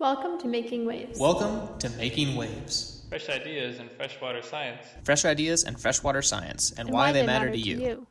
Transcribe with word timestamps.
Welcome 0.00 0.38
to 0.40 0.48
Making 0.48 0.86
Waves. 0.86 1.20
Welcome 1.20 1.78
to 1.78 1.88
Making 1.90 2.34
Waves. 2.34 3.02
Fresh 3.08 3.28
ideas 3.28 3.78
and 3.78 3.88
freshwater 3.92 4.42
science. 4.42 4.84
Fresh 5.04 5.24
ideas 5.24 5.62
and 5.62 5.80
freshwater 5.80 6.20
science 6.20 6.72
and, 6.72 6.90
why, 6.90 7.12
they, 7.12 7.24
matter, 7.24 7.48
to 7.48 7.56
you. 7.56 8.04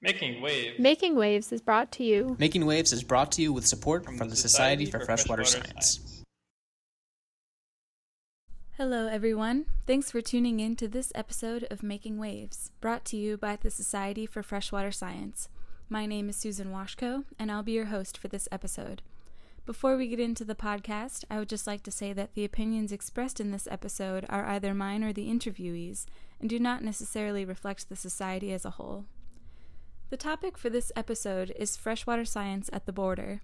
Making 0.00 0.40
Waves. 0.40 0.78
Making 0.78 1.16
Waves 1.16 1.52
is 1.52 1.60
brought 1.60 1.92
to 1.92 2.02
you. 2.02 2.34
Making 2.38 2.64
Waves 2.64 2.94
is 2.94 3.02
brought 3.02 3.30
to 3.32 3.42
you 3.42 3.52
with 3.52 3.66
support 3.66 4.06
from, 4.06 4.16
the 4.16 4.36
Society, 4.36 4.86
for, 4.86 5.00
Freshwater, 5.00 5.44
Science. 5.44 6.24
Hello, 8.78 9.06
everyone. 9.06 9.66
Thanks 9.86 10.10
for 10.10 10.22
tuning 10.22 10.60
in 10.60 10.76
to 10.76 10.88
this 10.88 11.12
episode 11.14 11.66
of 11.70 11.82
Making 11.82 12.16
Waves, 12.18 12.72
brought 12.80 13.04
to 13.06 13.18
you 13.18 13.36
by 13.36 13.56
the 13.56 13.70
Society 13.70 14.24
for 14.24 14.42
Freshwater 14.42 14.92
Science. 14.92 15.50
My 15.90 16.06
name 16.06 16.30
is 16.30 16.36
Susan 16.36 16.68
Washko, 16.68 17.24
and 17.38 17.52
I'll 17.52 17.62
be 17.62 17.72
your 17.72 17.86
host 17.86 18.16
for 18.16 18.28
this 18.28 18.48
episode. 18.50 19.02
Before 19.68 19.98
we 19.98 20.08
get 20.08 20.18
into 20.18 20.46
the 20.46 20.54
podcast, 20.54 21.24
I 21.30 21.38
would 21.38 21.50
just 21.50 21.66
like 21.66 21.82
to 21.82 21.90
say 21.90 22.14
that 22.14 22.32
the 22.32 22.42
opinions 22.42 22.90
expressed 22.90 23.38
in 23.38 23.50
this 23.50 23.68
episode 23.70 24.24
are 24.30 24.46
either 24.46 24.72
mine 24.72 25.04
or 25.04 25.12
the 25.12 25.28
interviewees, 25.28 26.06
and 26.40 26.48
do 26.48 26.58
not 26.58 26.82
necessarily 26.82 27.44
reflect 27.44 27.90
the 27.90 27.94
society 27.94 28.50
as 28.50 28.64
a 28.64 28.70
whole. 28.70 29.04
The 30.08 30.16
topic 30.16 30.56
for 30.56 30.70
this 30.70 30.90
episode 30.96 31.52
is 31.54 31.76
freshwater 31.76 32.24
science 32.24 32.70
at 32.72 32.86
the 32.86 32.94
border. 32.94 33.42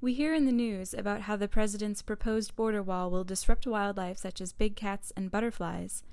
We 0.00 0.14
hear 0.14 0.32
in 0.32 0.46
the 0.46 0.52
news 0.52 0.94
about 0.94 1.22
how 1.22 1.34
the 1.34 1.48
president's 1.48 2.02
proposed 2.02 2.54
border 2.54 2.80
wall 2.80 3.10
will 3.10 3.24
disrupt 3.24 3.66
wildlife 3.66 4.18
such 4.18 4.40
as 4.40 4.52
big 4.52 4.76
cats 4.76 5.12
and 5.16 5.28
butterflies, 5.28 6.04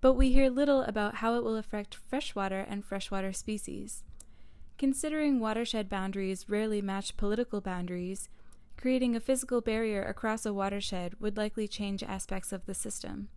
but 0.00 0.14
we 0.14 0.32
hear 0.32 0.48
little 0.48 0.80
about 0.80 1.16
how 1.16 1.34
it 1.34 1.44
will 1.44 1.56
affect 1.56 1.94
freshwater 1.94 2.60
and 2.60 2.86
freshwater 2.86 3.34
species. 3.34 4.02
Considering 4.78 5.40
watershed 5.40 5.90
boundaries 5.90 6.48
rarely 6.48 6.80
match 6.80 7.18
political 7.18 7.60
boundaries, 7.60 8.30
creating 8.84 9.16
a 9.16 9.20
physical 9.20 9.62
barrier 9.62 10.02
across 10.02 10.44
a 10.44 10.52
watershed 10.52 11.14
would 11.18 11.38
likely 11.38 11.66
change 11.66 12.02
aspects 12.02 12.52
of 12.52 12.66
the 12.66 12.74
system. 12.74 13.28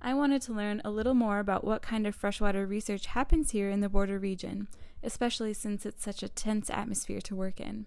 I 0.00 0.12
wanted 0.12 0.42
to 0.42 0.52
learn 0.52 0.82
a 0.84 0.90
little 0.90 1.14
more 1.14 1.38
about 1.38 1.62
what 1.62 1.82
kind 1.82 2.04
of 2.04 2.16
freshwater 2.16 2.66
research 2.66 3.06
happens 3.06 3.52
here 3.52 3.70
in 3.70 3.78
the 3.78 3.88
border 3.88 4.18
region 4.18 4.66
especially 5.00 5.54
since 5.54 5.86
it's 5.86 6.02
such 6.02 6.24
a 6.24 6.28
tense 6.28 6.68
atmosphere 6.68 7.20
to 7.20 7.36
work 7.36 7.60
in. 7.60 7.86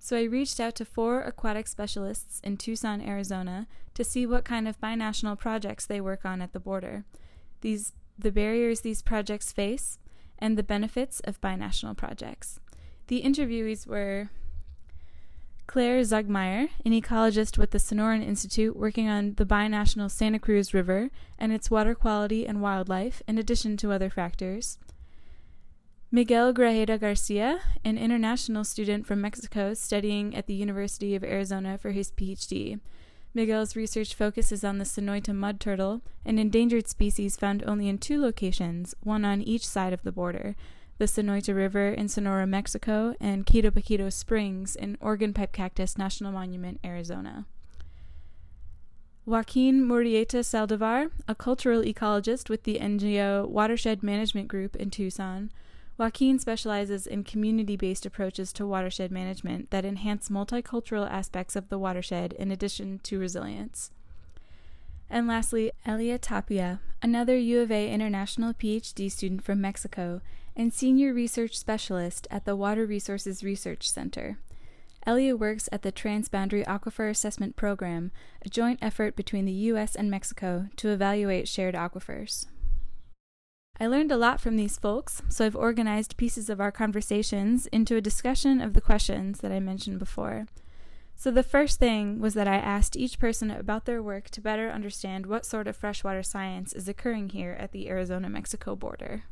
So 0.00 0.16
I 0.16 0.24
reached 0.24 0.58
out 0.58 0.74
to 0.76 0.84
four 0.84 1.20
aquatic 1.20 1.68
specialists 1.68 2.40
in 2.42 2.56
Tucson, 2.56 3.00
Arizona 3.00 3.68
to 3.94 4.02
see 4.02 4.26
what 4.26 4.44
kind 4.44 4.66
of 4.66 4.80
binational 4.80 5.38
projects 5.38 5.86
they 5.86 6.00
work 6.00 6.24
on 6.24 6.42
at 6.42 6.52
the 6.52 6.58
border, 6.58 7.04
these 7.60 7.92
the 8.18 8.32
barriers 8.32 8.80
these 8.80 9.00
projects 9.00 9.52
face, 9.52 9.96
and 10.40 10.58
the 10.58 10.64
benefits 10.64 11.20
of 11.20 11.40
binational 11.40 11.96
projects. 11.96 12.58
The 13.06 13.22
interviewees 13.22 13.86
were 13.86 14.30
Claire 15.70 16.00
Zugmeyer, 16.00 16.68
an 16.84 16.90
ecologist 16.90 17.56
with 17.56 17.70
the 17.70 17.78
Sonoran 17.78 18.26
Institute 18.26 18.74
working 18.74 19.08
on 19.08 19.34
the 19.34 19.46
binational 19.46 20.10
Santa 20.10 20.40
Cruz 20.40 20.74
River 20.74 21.10
and 21.38 21.52
its 21.52 21.70
water 21.70 21.94
quality 21.94 22.44
and 22.44 22.60
wildlife, 22.60 23.22
in 23.28 23.38
addition 23.38 23.76
to 23.76 23.92
other 23.92 24.10
factors. 24.10 24.78
Miguel 26.10 26.52
Grajeda 26.52 26.98
Garcia, 26.98 27.60
an 27.84 27.98
international 27.98 28.64
student 28.64 29.06
from 29.06 29.20
Mexico 29.20 29.72
studying 29.72 30.34
at 30.34 30.48
the 30.48 30.54
University 30.54 31.14
of 31.14 31.22
Arizona 31.22 31.78
for 31.78 31.92
his 31.92 32.10
PhD. 32.10 32.80
Miguel's 33.32 33.76
research 33.76 34.12
focuses 34.12 34.64
on 34.64 34.78
the 34.78 34.84
Sonoyta 34.84 35.32
mud 35.32 35.60
turtle, 35.60 36.02
an 36.26 36.36
endangered 36.36 36.88
species 36.88 37.36
found 37.36 37.62
only 37.64 37.88
in 37.88 37.98
two 37.98 38.20
locations, 38.20 38.96
one 39.04 39.24
on 39.24 39.40
each 39.40 39.64
side 39.64 39.92
of 39.92 40.02
the 40.02 40.10
border 40.10 40.56
the 41.00 41.06
Sonoyta 41.06 41.56
River 41.56 41.88
in 41.88 42.08
Sonora, 42.08 42.46
Mexico, 42.46 43.14
and 43.18 43.46
Quitobaquito 43.46 44.12
Springs 44.12 44.76
in 44.76 44.98
Organ 45.00 45.32
Pipe 45.32 45.50
Cactus 45.50 45.96
National 45.96 46.30
Monument, 46.30 46.78
Arizona. 46.84 47.46
Joaquin 49.24 49.88
Murrieta 49.88 50.44
Saldivar, 50.44 51.10
a 51.26 51.34
cultural 51.34 51.82
ecologist 51.82 52.50
with 52.50 52.64
the 52.64 52.78
NGO 52.78 53.48
Watershed 53.48 54.02
Management 54.02 54.48
Group 54.48 54.76
in 54.76 54.90
Tucson, 54.90 55.50
Joaquin 55.96 56.38
specializes 56.38 57.06
in 57.06 57.24
community 57.24 57.78
based 57.78 58.04
approaches 58.04 58.52
to 58.52 58.66
watershed 58.66 59.10
management 59.10 59.70
that 59.70 59.86
enhance 59.86 60.28
multicultural 60.28 61.10
aspects 61.10 61.56
of 61.56 61.70
the 61.70 61.78
watershed 61.78 62.34
in 62.34 62.50
addition 62.50 63.00
to 63.04 63.18
resilience. 63.18 63.90
And 65.08 65.26
lastly, 65.26 65.72
Elia 65.86 66.18
Tapia, 66.18 66.80
another 67.00 67.38
U 67.38 67.60
of 67.60 67.72
A 67.72 67.90
international 67.90 68.52
PhD 68.52 69.10
student 69.10 69.42
from 69.42 69.62
Mexico 69.62 70.20
and 70.60 70.74
senior 70.74 71.14
research 71.14 71.58
specialist 71.58 72.28
at 72.30 72.44
the 72.44 72.54
Water 72.54 72.84
Resources 72.84 73.42
Research 73.42 73.90
Center. 73.90 74.36
Elia 75.06 75.34
works 75.34 75.70
at 75.72 75.80
the 75.80 75.90
Transboundary 75.90 76.66
Aquifer 76.66 77.08
Assessment 77.08 77.56
Program, 77.56 78.10
a 78.44 78.50
joint 78.50 78.78
effort 78.82 79.16
between 79.16 79.46
the 79.46 79.52
U.S. 79.72 79.94
and 79.94 80.10
Mexico 80.10 80.68
to 80.76 80.90
evaluate 80.90 81.48
shared 81.48 81.74
aquifers. 81.74 82.44
I 83.80 83.86
learned 83.86 84.12
a 84.12 84.18
lot 84.18 84.38
from 84.38 84.56
these 84.56 84.76
folks, 84.76 85.22
so 85.30 85.46
I've 85.46 85.56
organized 85.56 86.18
pieces 86.18 86.50
of 86.50 86.60
our 86.60 86.70
conversations 86.70 87.66
into 87.68 87.96
a 87.96 88.02
discussion 88.02 88.60
of 88.60 88.74
the 88.74 88.82
questions 88.82 89.38
that 89.38 89.52
I 89.52 89.60
mentioned 89.60 89.98
before. 89.98 90.46
So, 91.16 91.30
the 91.30 91.42
first 91.42 91.78
thing 91.78 92.20
was 92.20 92.34
that 92.34 92.48
I 92.48 92.56
asked 92.56 92.96
each 92.96 93.18
person 93.18 93.50
about 93.50 93.86
their 93.86 94.02
work 94.02 94.28
to 94.28 94.42
better 94.42 94.70
understand 94.70 95.24
what 95.24 95.46
sort 95.46 95.68
of 95.68 95.76
freshwater 95.76 96.22
science 96.22 96.74
is 96.74 96.86
occurring 96.86 97.30
here 97.30 97.56
at 97.58 97.72
the 97.72 97.88
Arizona 97.88 98.28
Mexico 98.28 98.76
border. 98.76 99.22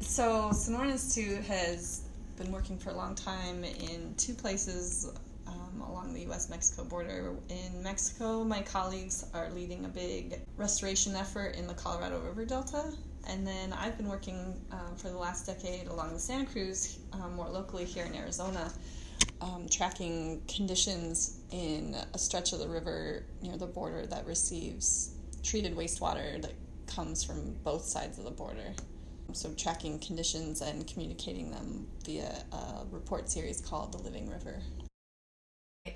So, 0.00 0.50
Sonoran 0.52 0.90
Institute 0.90 1.42
has 1.44 2.02
been 2.36 2.52
working 2.52 2.78
for 2.78 2.90
a 2.90 2.94
long 2.94 3.14
time 3.14 3.64
in 3.64 4.14
two 4.16 4.34
places 4.34 5.10
um, 5.46 5.80
along 5.80 6.12
the 6.12 6.20
US 6.30 6.50
Mexico 6.50 6.84
border. 6.84 7.34
In 7.48 7.82
Mexico, 7.82 8.44
my 8.44 8.60
colleagues 8.62 9.24
are 9.32 9.50
leading 9.50 9.84
a 9.84 9.88
big 9.88 10.40
restoration 10.56 11.16
effort 11.16 11.56
in 11.56 11.66
the 11.66 11.74
Colorado 11.74 12.20
River 12.20 12.44
Delta. 12.44 12.92
And 13.28 13.46
then 13.46 13.72
I've 13.72 13.96
been 13.96 14.08
working 14.08 14.54
um, 14.70 14.96
for 14.96 15.08
the 15.08 15.16
last 15.16 15.46
decade 15.46 15.88
along 15.88 16.12
the 16.12 16.20
Santa 16.20 16.44
Cruz, 16.44 16.98
um, 17.12 17.34
more 17.34 17.48
locally 17.48 17.84
here 17.84 18.04
in 18.04 18.14
Arizona, 18.14 18.70
um, 19.40 19.66
tracking 19.68 20.42
conditions 20.46 21.40
in 21.50 21.96
a 22.12 22.18
stretch 22.18 22.52
of 22.52 22.58
the 22.58 22.68
river 22.68 23.24
near 23.42 23.56
the 23.56 23.66
border 23.66 24.06
that 24.06 24.26
receives 24.26 25.14
treated 25.42 25.74
wastewater 25.74 26.40
that 26.42 26.52
comes 26.86 27.24
from 27.24 27.54
both 27.64 27.84
sides 27.84 28.18
of 28.18 28.24
the 28.24 28.30
border. 28.30 28.74
So, 29.36 29.52
tracking 29.52 29.98
conditions 29.98 30.62
and 30.62 30.86
communicating 30.86 31.50
them 31.50 31.86
via 32.06 32.42
a 32.52 32.86
report 32.90 33.28
series 33.28 33.60
called 33.60 33.92
The 33.92 33.98
Living 33.98 34.30
River. 34.30 34.62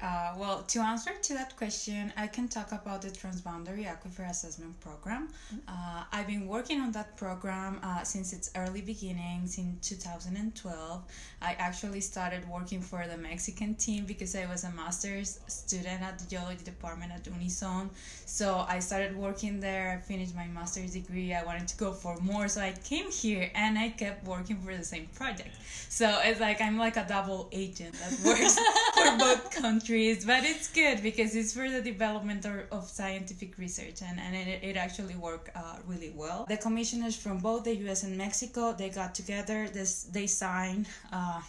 Uh, 0.02 0.34
well, 0.36 0.62
to 0.62 0.78
answer 0.80 1.10
to 1.22 1.34
that 1.34 1.56
question, 1.56 2.12
I 2.16 2.26
can 2.26 2.48
talk 2.48 2.72
about 2.72 3.02
the 3.02 3.08
Transboundary 3.08 3.84
Aquifer 3.84 4.28
Assessment 4.28 4.78
Program. 4.80 5.28
Mm-hmm. 5.28 5.58
Uh, 5.68 6.04
I've 6.12 6.26
been 6.26 6.46
working 6.46 6.80
on 6.80 6.92
that 6.92 7.16
program 7.16 7.80
uh, 7.82 8.02
since 8.02 8.32
its 8.32 8.50
early 8.56 8.80
beginnings 8.80 9.58
in 9.58 9.78
2012. 9.82 11.02
I 11.42 11.56
actually 11.58 12.00
started 12.00 12.48
working 12.48 12.80
for 12.80 13.04
the 13.06 13.16
Mexican 13.16 13.74
team 13.74 14.04
because 14.04 14.36
I 14.36 14.46
was 14.46 14.64
a 14.64 14.70
master's 14.70 15.40
student 15.48 16.02
at 16.02 16.18
the 16.18 16.26
geology 16.26 16.64
department 16.64 17.12
at 17.12 17.26
Unison. 17.26 17.90
So 18.26 18.64
I 18.68 18.78
started 18.78 19.16
working 19.16 19.60
there, 19.60 19.90
I 19.90 20.00
finished 20.00 20.36
my 20.36 20.46
master's 20.46 20.92
degree. 20.92 21.34
I 21.34 21.42
wanted 21.42 21.66
to 21.68 21.76
go 21.76 21.92
for 21.92 22.16
more, 22.20 22.48
so 22.48 22.60
I 22.60 22.74
came 22.84 23.10
here 23.10 23.50
and 23.54 23.78
I 23.78 23.88
kept 23.90 24.24
working 24.26 24.56
for 24.58 24.76
the 24.76 24.84
same 24.84 25.06
project. 25.14 25.56
So 25.88 26.20
it's 26.22 26.40
like 26.40 26.60
I'm 26.60 26.78
like 26.78 26.96
a 26.96 27.04
double 27.08 27.48
agent 27.50 27.94
that 27.94 28.12
works 28.24 28.56
for 28.94 29.18
both 29.18 29.50
countries 29.50 29.79
countries, 29.80 30.26
but 30.26 30.44
it's 30.44 30.68
good 30.68 31.02
because 31.02 31.34
it's 31.34 31.54
for 31.54 31.70
the 31.70 31.80
development 31.80 32.44
of 32.70 32.86
scientific 32.86 33.56
research 33.56 34.02
and, 34.02 34.20
and 34.20 34.36
it, 34.36 34.62
it 34.62 34.76
actually 34.76 35.14
worked 35.14 35.48
uh, 35.56 35.76
really 35.86 36.12
well. 36.14 36.44
The 36.48 36.58
commissioners 36.58 37.16
from 37.16 37.38
both 37.38 37.64
the 37.64 37.74
US 37.86 38.02
and 38.02 38.14
Mexico, 38.18 38.74
they 38.74 38.90
got 38.90 39.14
together, 39.14 39.68
this, 39.72 40.02
they 40.02 40.26
signed 40.26 40.86
uh, 41.10 41.40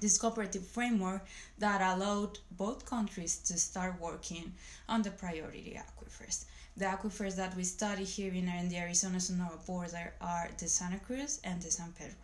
this 0.00 0.16
cooperative 0.16 0.64
framework 0.64 1.26
that 1.58 1.80
allowed 1.80 2.38
both 2.52 2.86
countries 2.86 3.38
to 3.48 3.58
start 3.58 4.00
working 4.00 4.52
on 4.88 5.02
the 5.02 5.10
priority 5.10 5.76
aquifers. 5.84 6.44
The 6.76 6.84
aquifers 6.84 7.34
that 7.34 7.56
we 7.56 7.64
study 7.64 8.04
here 8.04 8.32
in, 8.32 8.48
in 8.48 8.68
the 8.68 8.76
Arizona 8.76 9.18
Sonora 9.18 9.58
border 9.66 10.12
are 10.20 10.50
the 10.58 10.68
Santa 10.68 11.00
Cruz 11.00 11.40
and 11.42 11.60
the 11.60 11.70
San 11.72 11.92
Pedro. 11.98 12.14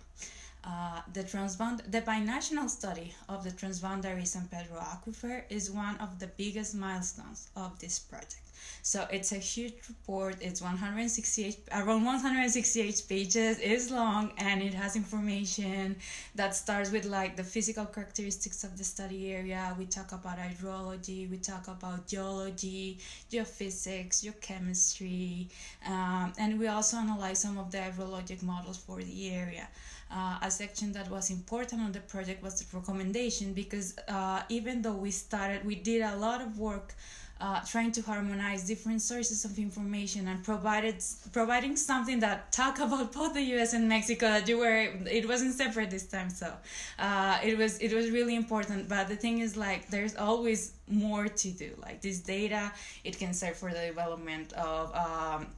Uh, 0.64 1.00
the 1.12 1.24
transbound 1.24 1.82
the 1.90 2.00
binational 2.02 2.70
study 2.70 3.12
of 3.28 3.42
the 3.42 3.50
transboundary 3.50 4.24
San 4.24 4.46
Pedro 4.46 4.78
aquifer 4.78 5.42
is 5.50 5.72
one 5.72 5.96
of 5.96 6.20
the 6.20 6.28
biggest 6.28 6.74
milestones 6.74 7.48
of 7.56 7.76
this 7.80 7.98
project. 7.98 8.51
So 8.82 9.06
it's 9.10 9.32
a 9.32 9.36
huge 9.36 9.74
report. 9.88 10.36
It's 10.40 10.60
168 10.60 11.68
around 11.72 12.04
168 12.04 13.02
pages. 13.08 13.58
It's 13.60 13.90
long 13.90 14.32
and 14.38 14.62
it 14.62 14.74
has 14.74 14.96
information 14.96 15.96
that 16.34 16.54
starts 16.54 16.90
with 16.90 17.04
like 17.04 17.36
the 17.36 17.44
physical 17.44 17.84
characteristics 17.84 18.64
of 18.64 18.76
the 18.76 18.84
study 18.84 19.32
area. 19.32 19.74
We 19.78 19.86
talk 19.86 20.12
about 20.12 20.38
hydrology. 20.38 21.30
We 21.30 21.38
talk 21.38 21.68
about 21.68 22.06
geology, 22.06 22.98
geophysics, 23.30 24.24
geochemistry, 24.24 25.48
um, 25.86 26.32
and 26.38 26.58
we 26.58 26.66
also 26.68 26.96
analyze 26.96 27.40
some 27.40 27.58
of 27.58 27.70
the 27.70 27.78
hydrologic 27.78 28.42
models 28.42 28.78
for 28.78 29.02
the 29.02 29.30
area. 29.30 29.68
Uh, 30.14 30.38
a 30.42 30.50
section 30.50 30.92
that 30.92 31.10
was 31.10 31.30
important 31.30 31.80
on 31.80 31.90
the 31.90 32.00
project 32.00 32.42
was 32.42 32.60
the 32.60 32.76
recommendation 32.76 33.54
because 33.54 33.96
uh, 34.08 34.42
even 34.50 34.82
though 34.82 34.92
we 34.92 35.10
started, 35.10 35.64
we 35.64 35.74
did 35.74 36.02
a 36.02 36.16
lot 36.16 36.42
of 36.42 36.58
work 36.58 36.94
uh, 37.42 37.60
trying 37.66 37.90
to 37.90 38.00
harmonize 38.02 38.62
different 38.64 39.02
sources 39.02 39.44
of 39.44 39.58
information 39.58 40.28
and 40.28 40.44
provided 40.44 40.96
providing 41.32 41.74
something 41.74 42.20
that 42.20 42.52
talk 42.52 42.78
about 42.78 43.12
both 43.12 43.34
the 43.34 43.42
U.S. 43.54 43.72
and 43.74 43.88
Mexico 43.88 44.26
that 44.28 44.48
you 44.48 44.58
were 44.58 44.78
it 45.20 45.26
wasn't 45.26 45.52
separate 45.52 45.90
this 45.90 46.06
time 46.06 46.30
so 46.30 46.52
uh, 47.00 47.38
it 47.42 47.58
was 47.58 47.78
it 47.80 47.92
was 47.92 48.10
really 48.10 48.36
important 48.36 48.88
but 48.88 49.08
the 49.08 49.16
thing 49.16 49.40
is 49.40 49.56
like 49.56 49.88
there's 49.90 50.14
always 50.14 50.74
more 50.86 51.26
to 51.26 51.48
do 51.50 51.70
like 51.82 52.00
this 52.00 52.20
data 52.20 52.70
it 53.02 53.18
can 53.18 53.34
serve 53.34 53.56
for 53.56 53.70
the 53.72 53.84
development 53.92 54.52
of 54.52 54.94
um, 54.94 55.48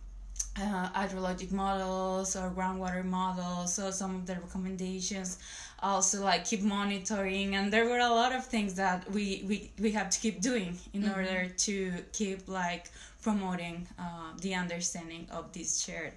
uh, 0.60 0.88
hydrologic 0.90 1.50
models 1.52 2.36
or 2.36 2.50
groundwater 2.50 3.04
models. 3.04 3.74
So 3.74 3.90
some 3.90 4.14
of 4.14 4.26
the 4.26 4.36
recommendations 4.36 5.38
also 5.82 6.22
like 6.22 6.44
keep 6.44 6.62
monitoring. 6.62 7.56
And 7.56 7.72
there 7.72 7.86
were 7.86 7.98
a 7.98 8.10
lot 8.10 8.32
of 8.32 8.44
things 8.44 8.74
that 8.74 9.10
we 9.10 9.44
we, 9.48 9.70
we 9.80 9.92
have 9.92 10.10
to 10.10 10.18
keep 10.20 10.40
doing 10.40 10.78
in 10.92 11.02
mm-hmm. 11.02 11.18
order 11.18 11.48
to 11.48 11.92
keep 12.12 12.48
like 12.48 12.90
promoting 13.22 13.86
uh, 13.98 14.32
the 14.40 14.54
understanding 14.54 15.26
of 15.30 15.52
these 15.52 15.82
shared 15.82 16.14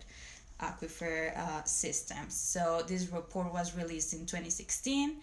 aquifer 0.62 1.38
uh, 1.38 1.64
systems. 1.64 2.34
So 2.34 2.84
this 2.88 3.12
report 3.12 3.54
was 3.54 3.76
released 3.76 4.14
in 4.14 4.26
2016 4.26 5.18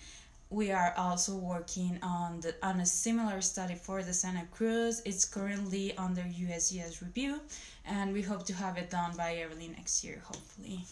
we 0.55 0.71
are 0.71 0.95
also 0.97 1.35
working 1.35 1.99
on 2.01 2.39
the 2.41 2.55
on 2.63 2.79
a 2.81 2.87
similar 2.87 3.41
study 3.41 3.75
for 3.75 4.03
the 4.05 4.15
Santa 4.15 4.47
Cruz. 4.53 5.03
It's 5.05 5.25
currently 5.25 5.97
under 5.99 6.23
USGS 6.23 7.03
review, 7.03 7.41
and 7.85 8.13
we 8.13 8.23
hope 8.23 8.45
to 8.47 8.55
have 8.55 8.77
it 8.77 8.89
done 8.89 9.17
by 9.17 9.43
early 9.43 9.69
next 9.69 10.05
year, 10.05 10.23
hopefully. 10.25 10.85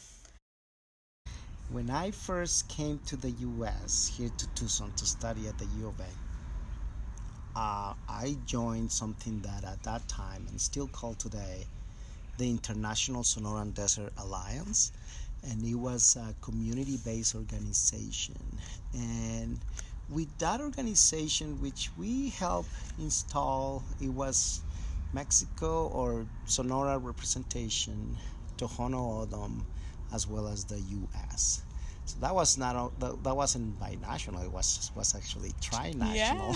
When 1.70 1.90
I 1.90 2.10
first 2.10 2.68
came 2.68 2.98
to 3.06 3.16
the 3.16 3.30
US, 3.30 4.12
here 4.14 4.30
to 4.36 4.46
Tucson, 4.54 4.92
to 4.96 5.06
study 5.06 5.46
at 5.46 5.56
the 5.58 5.68
U 5.78 5.88
of 5.88 6.00
A, 6.00 7.58
uh, 7.58 7.94
I 8.08 8.36
joined 8.44 8.90
something 8.90 9.40
that 9.42 9.64
at 9.64 9.82
that 9.84 10.06
time, 10.08 10.44
and 10.50 10.60
still 10.60 10.88
called 10.88 11.20
today, 11.20 11.66
the 12.36 12.50
International 12.50 13.22
Sonoran 13.22 13.72
Desert 13.74 14.12
Alliance. 14.18 14.90
And 15.42 15.64
it 15.64 15.74
was 15.74 16.16
a 16.16 16.34
community 16.40 16.98
based 17.04 17.34
organization. 17.34 18.36
And 18.94 19.58
with 20.08 20.36
that 20.38 20.60
organization, 20.60 21.60
which 21.60 21.90
we 21.96 22.30
helped 22.30 22.70
install, 22.98 23.84
it 24.00 24.08
was 24.10 24.60
Mexico 25.12 25.88
or 25.88 26.26
Sonora 26.46 26.98
representation, 26.98 28.18
Tohono 28.56 29.22
O'odham, 29.22 29.66
as 30.12 30.26
well 30.26 30.48
as 30.48 30.64
the 30.64 30.78
U.S. 30.80 31.62
So 32.04 32.18
that 32.20 32.34
was 32.34 32.58
not 32.58 32.98
that, 33.00 33.22
that 33.22 33.36
wasn't 33.36 33.78
binational. 33.78 34.44
It 34.44 34.52
was 34.52 34.90
was 34.94 35.14
actually 35.14 35.52
trinational, 35.60 36.54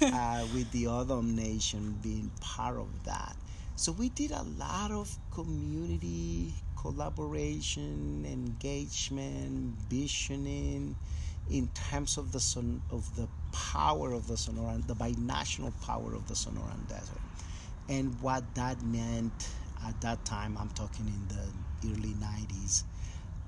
yeah. 0.00 0.40
uh, 0.42 0.46
with 0.54 0.70
the 0.72 0.86
O'odham 0.88 1.34
nation 1.34 1.98
being 2.02 2.30
part 2.40 2.76
of 2.78 3.04
that. 3.04 3.36
So 3.78 3.92
we 3.92 4.08
did 4.08 4.30
a 4.30 4.42
lot 4.42 4.90
of 4.90 5.14
community 5.30 6.54
collaboration, 6.80 8.24
engagement, 8.26 9.76
visioning, 9.90 10.96
in 11.50 11.68
terms 11.90 12.16
of 12.16 12.32
the 12.32 12.40
son, 12.40 12.80
of 12.90 13.14
the 13.16 13.28
power 13.52 14.12
of 14.12 14.28
the 14.28 14.34
Sonoran, 14.34 14.86
the 14.86 14.94
binational 14.94 15.72
power 15.84 16.14
of 16.14 16.26
the 16.26 16.34
Sonoran 16.34 16.88
Desert, 16.88 17.20
and 17.90 18.18
what 18.22 18.42
that 18.54 18.82
meant 18.82 19.48
at 19.86 20.00
that 20.00 20.24
time. 20.24 20.56
I'm 20.58 20.70
talking 20.70 21.06
in 21.06 21.28
the 21.28 21.92
early 21.92 22.14
90s, 22.14 22.84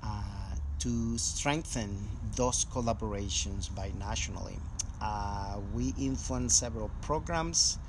uh, 0.03 0.55
to 0.79 1.17
strengthen 1.17 2.07
those 2.35 2.65
collaborations 2.65 3.69
binationally. 3.71 4.59
Uh, 5.01 5.59
we 5.73 5.93
influenced 5.97 6.59
several 6.59 6.91
programs 7.01 7.79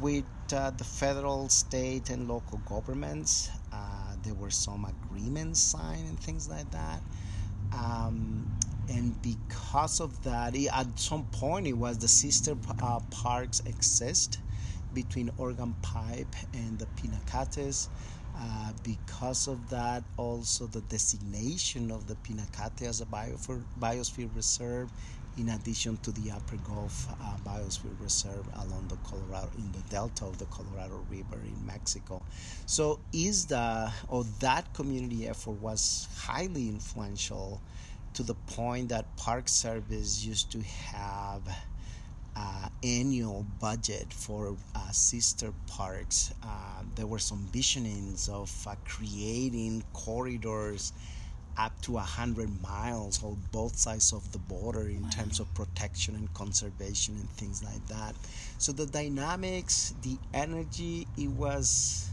with 0.00 0.24
uh, 0.52 0.70
the 0.70 0.84
federal, 0.84 1.48
state, 1.48 2.10
and 2.10 2.28
local 2.28 2.58
governments. 2.66 3.50
Uh, 3.72 4.14
there 4.22 4.34
were 4.34 4.50
some 4.50 4.84
agreements 4.84 5.60
signed 5.60 6.08
and 6.08 6.18
things 6.20 6.48
like 6.48 6.70
that. 6.70 7.00
Um, 7.72 8.50
and 8.88 9.20
because 9.22 10.00
of 10.00 10.22
that, 10.24 10.54
it, 10.54 10.68
at 10.72 10.98
some 10.98 11.24
point, 11.26 11.66
it 11.66 11.72
was 11.72 11.98
the 11.98 12.08
sister 12.08 12.56
uh, 12.82 13.00
parks 13.10 13.60
exist 13.66 14.38
between 14.94 15.30
Organ 15.36 15.74
Pipe 15.82 16.34
and 16.54 16.78
the 16.78 16.86
Pinacates. 16.96 17.88
Uh, 18.38 18.70
because 18.82 19.48
of 19.48 19.70
that, 19.70 20.04
also 20.18 20.66
the 20.66 20.82
designation 20.82 21.90
of 21.90 22.06
the 22.06 22.14
Pinacate 22.16 22.82
as 22.82 23.00
a 23.00 23.06
biosphere, 23.06 23.62
biosphere 23.80 24.28
reserve, 24.36 24.90
in 25.36 25.50
addition 25.50 25.96
to 25.98 26.10
the 26.12 26.30
Upper 26.30 26.56
Gulf 26.56 27.08
uh, 27.10 27.36
Biosphere 27.44 28.00
Reserve 28.00 28.46
along 28.54 28.86
the 28.88 28.96
Colorado, 29.08 29.50
in 29.58 29.70
the 29.72 29.82
delta 29.90 30.24
of 30.24 30.38
the 30.38 30.46
Colorado 30.46 31.04
River 31.10 31.38
in 31.44 31.66
Mexico. 31.66 32.22
So, 32.66 32.98
is 33.12 33.46
the 33.46 33.92
or 34.08 34.24
that 34.40 34.72
community 34.74 35.28
effort 35.28 35.60
was 35.60 36.08
highly 36.16 36.68
influential 36.68 37.60
to 38.14 38.22
the 38.22 38.34
point 38.34 38.88
that 38.88 39.14
Park 39.16 39.48
Service 39.48 40.24
used 40.24 40.50
to 40.52 40.62
have 40.62 41.42
uh, 42.36 42.68
annual 42.82 43.46
budget 43.60 44.12
for 44.12 44.56
uh, 44.74 44.90
sister 44.90 45.52
parks. 45.66 46.32
Uh, 46.42 46.82
there 46.94 47.06
were 47.06 47.18
some 47.18 47.46
visionings 47.52 48.28
of 48.28 48.50
uh, 48.66 48.74
creating 48.84 49.82
corridors 49.92 50.92
up 51.58 51.80
to 51.82 51.92
100 51.92 52.62
miles 52.62 53.22
on 53.24 53.36
both 53.52 53.76
sides 53.76 54.12
of 54.12 54.30
the 54.32 54.38
border 54.38 54.88
in 54.88 55.02
wow. 55.02 55.10
terms 55.10 55.40
of 55.40 55.52
protection 55.54 56.14
and 56.14 56.32
conservation 56.34 57.14
and 57.16 57.28
things 57.30 57.64
like 57.64 57.86
that. 57.88 58.14
So 58.58 58.72
the 58.72 58.86
dynamics, 58.86 59.94
the 60.02 60.18
energy, 60.34 61.06
it 61.16 61.28
was 61.28 62.08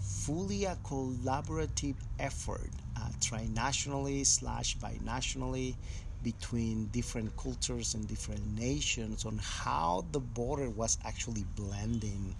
fully 0.00 0.64
a 0.64 0.76
collaborative 0.84 1.96
effort, 2.18 2.70
uh, 2.96 3.08
trinationally 3.20 4.24
slash 4.24 4.76
binationally 4.78 5.74
between 6.22 6.86
different 6.86 7.36
cultures 7.36 7.94
and 7.94 8.06
different 8.06 8.46
nations 8.58 9.24
on 9.24 9.38
how 9.42 10.04
the 10.12 10.20
border 10.20 10.70
was 10.70 10.96
actually 11.04 11.44
blending 11.56 12.34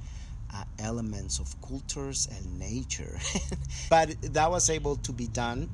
uh, 0.55 0.65
elements 0.79 1.41
of 1.41 1.61
cultures 1.63 2.29
and 2.31 2.59
nature. 2.59 3.19
but 3.91 4.15
that 4.33 4.51
was 4.51 4.71
able 4.71 4.97
to 4.97 5.13
be 5.13 5.27
done 5.29 5.69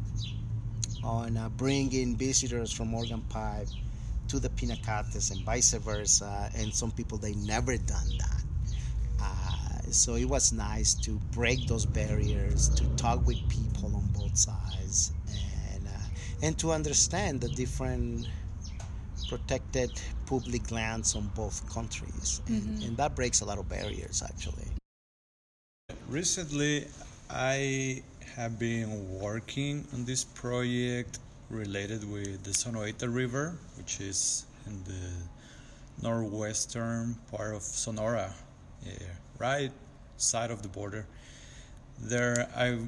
on 1.09 1.39
uh, 1.39 1.49
bringing 1.57 2.15
visitors 2.17 2.71
from 2.71 2.93
Organ 2.93 3.23
Pipe 3.31 3.69
to 4.29 4.39
the 4.39 4.51
Pinacates 4.51 5.33
and 5.33 5.41
vice 5.43 5.73
versa. 5.73 6.51
And 6.55 6.73
some 6.73 6.91
people, 6.93 7.17
they 7.17 7.33
never 7.35 7.77
done 7.79 8.11
that. 8.19 8.43
Uh, 9.23 9.91
so 9.91 10.17
it 10.17 10.27
was 10.27 10.53
nice 10.53 10.93
to 10.95 11.13
break 11.33 11.67
those 11.67 11.87
barriers, 11.87 12.69
to 12.71 12.85
talk 12.97 13.27
with 13.27 13.39
people 13.49 13.97
on 13.97 14.07
both 14.13 14.37
sides, 14.37 15.13
and 16.43 16.57
to 16.59 16.71
understand 16.71 17.41
the 17.41 17.49
different 17.49 18.29
protected 19.29 19.91
public 20.27 20.71
lands 20.71 21.17
on 21.17 21.31
both 21.35 21.69
countries. 21.73 22.41
And, 22.47 22.63
mm-hmm. 22.63 22.89
and 22.89 22.97
that 22.97 23.17
breaks 23.17 23.41
a 23.41 23.45
lot 23.45 23.59
of 23.59 23.69
barriers, 23.69 24.23
actually. 24.23 24.69
Recently, 26.09 26.87
I 27.31 28.03
have 28.37 28.59
been 28.59 29.19
working 29.21 29.87
on 29.93 30.05
this 30.05 30.25
project 30.25 31.19
related 31.51 32.11
with 32.11 32.43
the 32.45 32.51
Sonoita 32.51 33.13
River, 33.13 33.57
which 33.77 34.01
is 34.01 34.47
in 34.67 34.83
the 34.85 36.07
northwestern 36.07 37.17
part 37.31 37.55
of 37.55 37.63
Sonora, 37.63 38.33
yeah, 38.85 38.93
right 39.39 39.73
side 40.17 40.51
of 40.51 40.63
the 40.63 40.69
border. 40.69 41.07
There, 42.01 42.49
I 42.57 42.79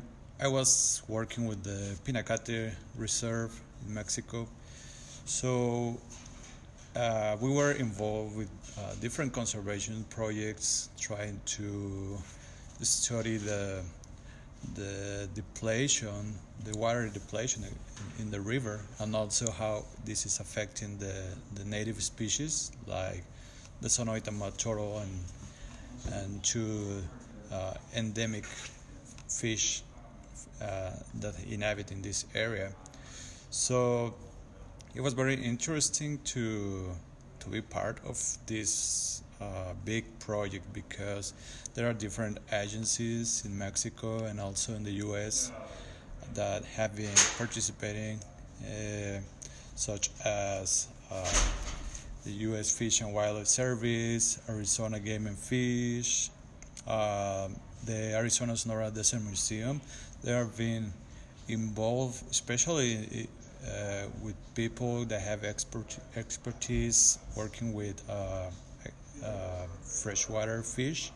I 0.42 0.48
was 0.48 1.02
working 1.08 1.46
with 1.46 1.62
the 1.64 1.98
Pinacate 2.04 2.72
Reserve 2.96 3.52
in 3.86 3.94
Mexico. 3.94 4.48
So 5.24 5.98
uh, 6.96 7.36
we 7.40 7.50
were 7.50 7.72
involved 7.72 8.36
with 8.36 8.48
uh, 8.78 8.94
different 9.00 9.32
conservation 9.32 10.04
projects 10.10 10.88
trying 10.98 11.40
to 11.44 12.18
study 12.82 13.36
the 13.36 13.82
the 14.74 15.28
depletion, 15.34 16.34
the 16.64 16.76
water 16.78 17.08
depletion 17.08 17.64
in 18.18 18.30
the 18.30 18.40
river, 18.40 18.80
and 18.98 19.16
also 19.16 19.50
how 19.50 19.84
this 20.04 20.26
is 20.26 20.40
affecting 20.40 20.98
the, 20.98 21.24
the 21.54 21.64
native 21.64 22.02
species 22.02 22.72
like 22.86 23.24
the 23.80 23.88
Sonoita 23.88 24.30
matoro 24.30 25.02
and 25.02 25.18
and 26.14 26.42
two 26.42 27.02
uh, 27.52 27.74
endemic 27.94 28.46
fish 29.28 29.82
uh, 30.62 30.90
that 31.20 31.34
inhabit 31.50 31.92
in 31.92 32.02
this 32.02 32.24
area. 32.34 32.72
So 33.50 34.14
it 34.94 35.00
was 35.00 35.14
very 35.14 35.34
interesting 35.34 36.18
to 36.24 36.90
to 37.40 37.48
be 37.48 37.60
part 37.60 37.98
of 38.04 38.18
this 38.46 39.22
uh, 39.40 39.74
big 39.84 40.04
project 40.18 40.70
because 40.72 41.34
there 41.74 41.88
are 41.88 41.94
different 41.94 42.38
agencies 42.52 43.42
in 43.44 43.56
Mexico 43.56 44.24
and 44.24 44.40
also 44.40 44.74
in 44.74 44.84
the 44.84 44.92
U.S. 45.06 45.52
that 46.34 46.64
have 46.64 46.96
been 46.96 47.14
participating. 47.38 48.20
Uh, 48.62 49.20
such 49.80 50.10
as 50.26 50.88
uh, 51.10 51.24
the 52.24 52.32
U.S. 52.48 52.70
Fish 52.76 53.00
and 53.00 53.14
Wildlife 53.14 53.46
Service, 53.46 54.38
Arizona 54.46 55.00
Game 55.00 55.26
and 55.26 55.38
Fish, 55.38 56.28
uh, 56.86 57.48
the 57.86 58.14
Arizona 58.14 58.54
Sonora 58.56 58.90
Desert 58.90 59.22
Museum. 59.22 59.80
They 60.22 60.32
have 60.32 60.54
been 60.54 60.92
involved, 61.48 62.22
especially 62.30 63.26
uh, 63.66 64.04
with 64.22 64.34
people 64.54 65.06
that 65.06 65.22
have 65.22 65.44
expert, 65.44 65.96
expertise 66.14 67.18
working 67.34 67.72
with 67.72 68.02
uh, 68.10 68.50
freshwater 69.82 70.62
fish. 70.62 71.12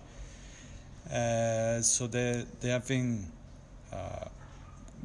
Uh, 1.13 1.81
so 1.83 2.07
they, 2.07 2.45
they 2.61 2.69
have 2.69 2.87
been 2.89 3.27
uh, 3.93 4.27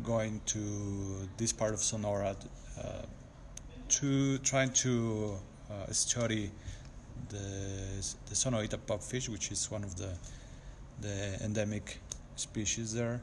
going 0.04 0.40
to 0.46 1.28
this 1.38 1.52
part 1.52 1.74
of 1.74 1.80
Sonora 1.80 2.36
uh, 2.78 2.84
to 3.90 4.38
trying 4.40 4.72
to 4.72 5.36
study 5.92 6.52
the, 7.30 7.38
the 8.28 8.36
Sonoita 8.36 8.78
pupfish, 8.88 9.30
which 9.30 9.52
is 9.52 9.70
one 9.70 9.84
of 9.84 9.96
the, 9.96 10.10
the 11.02 11.38
endemic 11.44 12.00
species 12.36 12.94
there, 12.94 13.22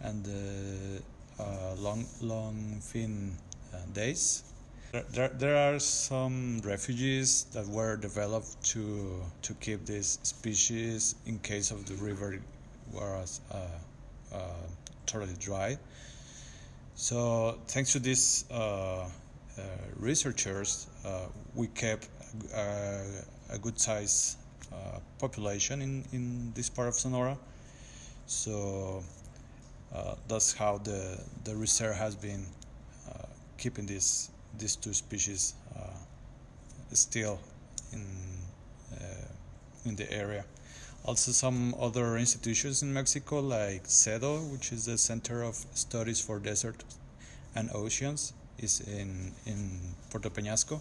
and 0.00 0.24
the 0.24 1.02
uh, 1.38 1.74
long 1.78 2.06
long 2.20 2.80
fin 2.80 3.36
uh, 3.72 3.78
dace. 3.92 4.42
There, 5.10 5.28
there 5.28 5.56
are 5.56 5.80
some 5.80 6.60
refuges 6.60 7.44
that 7.52 7.66
were 7.66 7.96
developed 7.96 8.62
to 8.74 9.24
to 9.42 9.54
keep 9.54 9.84
this 9.86 10.20
species 10.22 11.16
in 11.26 11.40
case 11.40 11.72
of 11.72 11.84
the 11.86 11.94
river 11.94 12.38
was 12.92 13.40
uh, 13.50 13.56
uh, 14.32 14.38
totally 15.04 15.34
dry. 15.40 15.78
So 16.94 17.58
thanks 17.66 17.90
to 17.94 17.98
these 17.98 18.44
uh, 18.52 18.54
uh, 18.54 19.62
researchers, 19.98 20.86
we 21.56 21.66
kept 21.68 22.08
a, 22.54 23.02
a 23.50 23.58
good 23.58 23.80
size 23.80 24.36
population 25.18 25.82
in, 25.82 26.04
in 26.12 26.52
this 26.54 26.70
part 26.70 26.86
of 26.86 26.94
Sonora. 26.94 27.36
So 28.26 29.02
uh, 29.92 30.14
that's 30.28 30.52
how 30.52 30.78
the 30.78 31.18
the 31.42 31.56
reserve 31.56 31.96
has 31.96 32.14
been 32.14 32.46
uh, 33.10 33.26
keeping 33.58 33.86
these 33.86 34.30
these 34.58 34.76
two 34.76 34.92
species 34.92 35.54
uh, 35.76 35.90
still 36.92 37.40
in 37.92 38.04
in 39.84 39.96
the 39.96 40.10
area. 40.12 40.44
Also, 41.04 41.32
some 41.32 41.74
other 41.78 42.16
institutions 42.16 42.82
in 42.82 42.92
Mexico, 42.92 43.40
like 43.40 43.84
CEDO, 43.84 44.50
which 44.50 44.72
is 44.72 44.86
the 44.86 44.96
Center 44.96 45.42
of 45.42 45.54
Studies 45.74 46.20
for 46.20 46.38
Deserts 46.38 46.84
and 47.54 47.70
Oceans, 47.74 48.32
is 48.58 48.80
in 48.80 49.32
in 49.44 49.80
Puerto 50.10 50.30
Peñasco. 50.30 50.80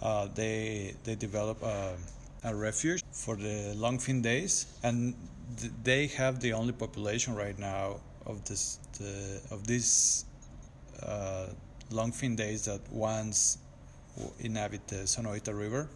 Uh, 0.00 0.28
they 0.34 0.94
they 1.04 1.16
develop 1.16 1.62
a, 1.62 1.96
a, 2.44 2.54
refuge 2.54 3.02
for 3.10 3.36
the 3.36 3.74
longfin 3.76 4.22
dace, 4.22 4.66
and 4.82 5.14
th- 5.58 5.72
they 5.82 6.06
have 6.06 6.40
the 6.40 6.52
only 6.52 6.72
population 6.72 7.34
right 7.34 7.58
now 7.58 8.00
of 8.26 8.44
this 8.44 8.78
the, 8.98 9.40
of 9.50 9.66
these 9.66 10.24
uh, 11.02 11.46
longfin 11.90 12.36
dace 12.36 12.64
that 12.66 12.80
once 12.90 13.58
inhabit 14.40 14.86
the 14.88 15.06
Sonoita 15.06 15.56
River, 15.58 15.88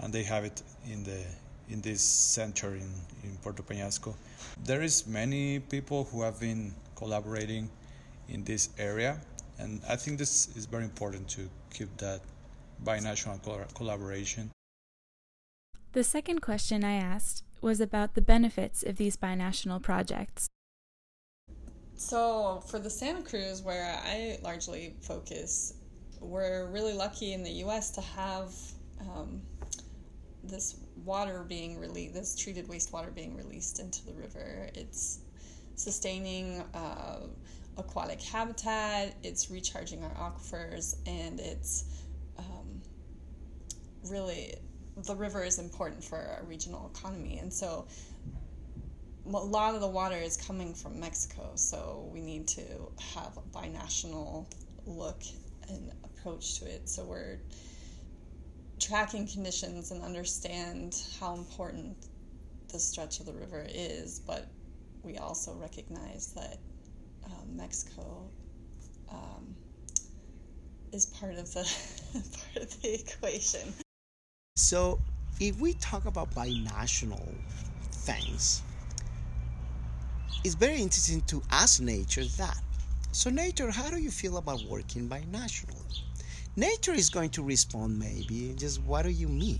and 0.00 0.12
they 0.12 0.22
have 0.24 0.44
it 0.44 0.62
in 0.90 1.04
the 1.04 1.24
in 1.68 1.80
this 1.80 2.02
center 2.02 2.74
in, 2.74 2.90
in 3.22 3.36
Puerto 3.42 3.62
Peñasco. 3.62 4.14
There 4.64 4.82
is 4.82 5.06
many 5.06 5.60
people 5.60 6.04
who 6.10 6.22
have 6.22 6.40
been 6.40 6.74
collaborating 6.96 7.70
in 8.28 8.42
this 8.44 8.70
area, 8.76 9.20
and 9.58 9.80
I 9.88 9.96
think 9.96 10.18
this 10.18 10.48
is 10.56 10.66
very 10.66 10.84
important 10.84 11.28
to 11.30 11.48
keep 11.72 11.96
that 11.98 12.20
binational 12.84 13.40
collaboration. 13.74 14.50
The 15.92 16.04
second 16.04 16.40
question 16.40 16.84
I 16.84 16.94
asked 16.94 17.44
was 17.60 17.80
about 17.80 18.14
the 18.14 18.22
benefits 18.22 18.82
of 18.82 18.96
these 18.96 19.16
binational 19.16 19.82
projects. 19.82 20.49
So, 22.00 22.62
for 22.66 22.78
the 22.78 22.88
Santa 22.88 23.20
Cruz, 23.20 23.60
where 23.60 23.84
I 24.02 24.38
largely 24.42 24.94
focus, 25.02 25.74
we're 26.18 26.66
really 26.68 26.94
lucky 26.94 27.34
in 27.34 27.42
the 27.42 27.50
US 27.64 27.90
to 27.90 28.00
have 28.00 28.54
um, 29.02 29.42
this 30.42 30.76
water 31.04 31.44
being 31.46 31.78
released, 31.78 32.14
this 32.14 32.34
treated 32.34 32.68
wastewater 32.68 33.14
being 33.14 33.36
released 33.36 33.80
into 33.80 34.02
the 34.06 34.14
river. 34.14 34.70
It's 34.74 35.18
sustaining 35.74 36.64
uh, 36.72 37.26
aquatic 37.76 38.22
habitat, 38.22 39.14
it's 39.22 39.50
recharging 39.50 40.02
our 40.02 40.32
aquifers, 40.32 40.96
and 41.06 41.38
it's 41.38 41.84
um, 42.38 42.80
really 44.08 44.54
the 45.04 45.14
river 45.14 45.44
is 45.44 45.58
important 45.58 46.02
for 46.02 46.16
our 46.16 46.44
regional 46.46 46.90
economy. 46.94 47.38
And 47.40 47.52
so, 47.52 47.86
a 49.26 49.28
lot 49.28 49.74
of 49.74 49.80
the 49.80 49.88
water 49.88 50.16
is 50.16 50.36
coming 50.36 50.74
from 50.74 50.98
Mexico, 50.98 51.52
so 51.54 52.08
we 52.12 52.20
need 52.20 52.48
to 52.48 52.62
have 53.14 53.36
a 53.36 53.56
binational 53.56 54.46
look 54.86 55.22
and 55.68 55.92
approach 56.04 56.58
to 56.58 56.66
it. 56.66 56.88
So 56.88 57.04
we're 57.04 57.38
tracking 58.80 59.26
conditions 59.26 59.90
and 59.90 60.02
understand 60.02 61.02
how 61.20 61.34
important 61.34 61.96
the 62.72 62.78
stretch 62.78 63.20
of 63.20 63.26
the 63.26 63.32
river 63.32 63.66
is, 63.68 64.20
but 64.20 64.48
we 65.02 65.18
also 65.18 65.54
recognize 65.54 66.32
that 66.34 66.58
um, 67.26 67.56
Mexico 67.56 68.28
um, 69.10 69.54
is 70.92 71.06
part 71.06 71.34
of 71.34 71.52
the 71.52 71.62
part 72.12 72.64
of 72.64 72.82
the 72.82 72.94
equation. 73.00 73.72
So, 74.56 74.98
if 75.40 75.58
we 75.58 75.72
talk 75.74 76.04
about 76.04 76.30
binational 76.34 77.26
things, 77.92 78.62
it's 80.44 80.54
very 80.54 80.80
interesting 80.80 81.20
to 81.22 81.42
ask 81.50 81.80
nature 81.80 82.24
that. 82.24 82.60
So, 83.12 83.28
nature, 83.30 83.70
how 83.70 83.90
do 83.90 83.98
you 83.98 84.10
feel 84.10 84.36
about 84.36 84.62
working 84.64 85.08
binationally? 85.08 86.02
Nature 86.56 86.92
is 86.92 87.10
going 87.10 87.30
to 87.30 87.42
respond, 87.42 87.98
maybe, 87.98 88.54
just 88.56 88.82
what 88.82 89.02
do 89.02 89.10
you 89.10 89.28
mean? 89.28 89.58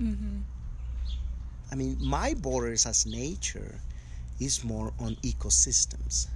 Mm-hmm. 0.00 0.38
I 1.70 1.74
mean, 1.74 1.96
my 2.00 2.34
borders 2.34 2.86
as 2.86 3.04
nature 3.04 3.80
is 4.40 4.64
more 4.64 4.92
on 4.98 5.16
ecosystems, 5.16 6.28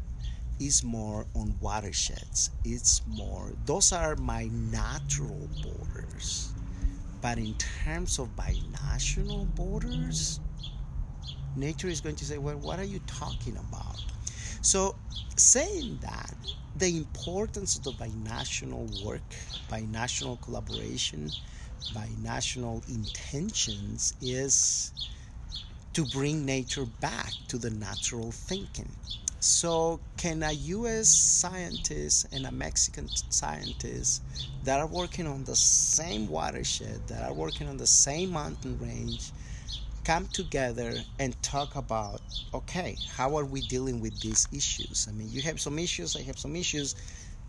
is 0.61 0.83
more 0.85 1.27
on 1.35 1.55
watersheds, 1.61 2.51
it's 2.65 3.01
more, 3.07 3.53
those 3.65 3.93
are 3.93 4.17
my 4.17 4.49
natural 4.53 5.49
borders. 5.63 6.53
But 7.21 7.39
in 7.39 7.55
terms 7.55 8.19
of 8.19 8.35
binational 8.37 9.47
borders, 9.55 10.41
nature 11.57 11.89
is 11.89 12.01
going 12.01 12.17
to 12.17 12.25
say, 12.25 12.39
Well, 12.39 12.57
what 12.57 12.79
are 12.79 12.85
you 12.85 13.01
talking 13.07 13.57
about? 13.57 14.01
So, 14.63 14.97
saying 15.37 15.99
that, 16.03 16.35
the 16.77 16.97
importance 16.97 17.77
of 17.77 17.85
the 17.85 17.93
binational 17.93 19.05
work, 19.05 19.23
binational 19.71 20.41
collaboration, 20.41 21.31
binational 21.95 22.89
intentions 22.89 24.15
is 24.21 24.93
to 25.93 26.05
bring 26.07 26.47
nature 26.47 26.87
back 26.87 27.33
to 27.49 27.59
the 27.59 27.71
natural 27.71 28.33
thinking. 28.33 28.91
So, 29.41 30.01
can 30.17 30.43
a 30.45 30.53
US 30.53 31.09
scientist 31.09 32.27
and 32.33 32.47
a 32.47 32.53
Mexican 32.53 33.09
scientist 33.09 34.23
that 34.63 34.79
are 34.79 34.87
working 34.87 35.27
on 35.27 35.45
the 35.45 35.57
same 35.57 36.29
watershed, 36.29 37.09
that 37.09 37.29
are 37.29 37.35
working 37.35 37.69
on 37.69 37.77
the 37.77 37.87
same 37.87 38.31
mountain 38.31 38.79
range, 38.79 39.33
come 40.05 40.27
together 40.27 40.95
and 41.19 41.41
talk 41.43 41.77
about 41.77 42.21
okay 42.53 42.97
how 43.17 43.37
are 43.37 43.45
we 43.45 43.61
dealing 43.63 44.01
with 44.01 44.19
these 44.21 44.49
issues? 44.53 45.07
I 45.09 45.13
mean 45.13 45.31
you 45.31 45.43
have 45.43 45.61
some 45.61 45.79
issues 45.79 46.17
i 46.17 46.23
have 46.23 46.39
some 46.39 46.57
issues. 46.57 46.95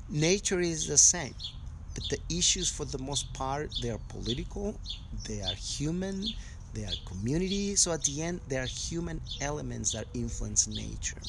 Nature 0.09 0.59
is 0.59 0.87
the 0.87 0.97
same 0.97 1.33
but 1.95 2.03
the 2.09 2.19
issues 2.29 2.69
for 2.69 2.85
the 2.85 2.97
most 2.99 3.33
part 3.33 3.71
they 3.81 3.89
are 3.89 3.99
political 4.09 4.79
they 5.27 5.41
are 5.41 5.55
human 5.55 6.25
they 6.73 6.83
are 6.85 6.93
community. 7.05 7.75
So 7.75 7.91
at 7.91 8.03
the 8.03 8.21
end 8.23 8.41
there 8.47 8.63
are 8.63 8.67
human 8.67 9.21
elements 9.41 9.91
that 9.91 10.07
influence 10.13 10.67
nature. 10.67 11.21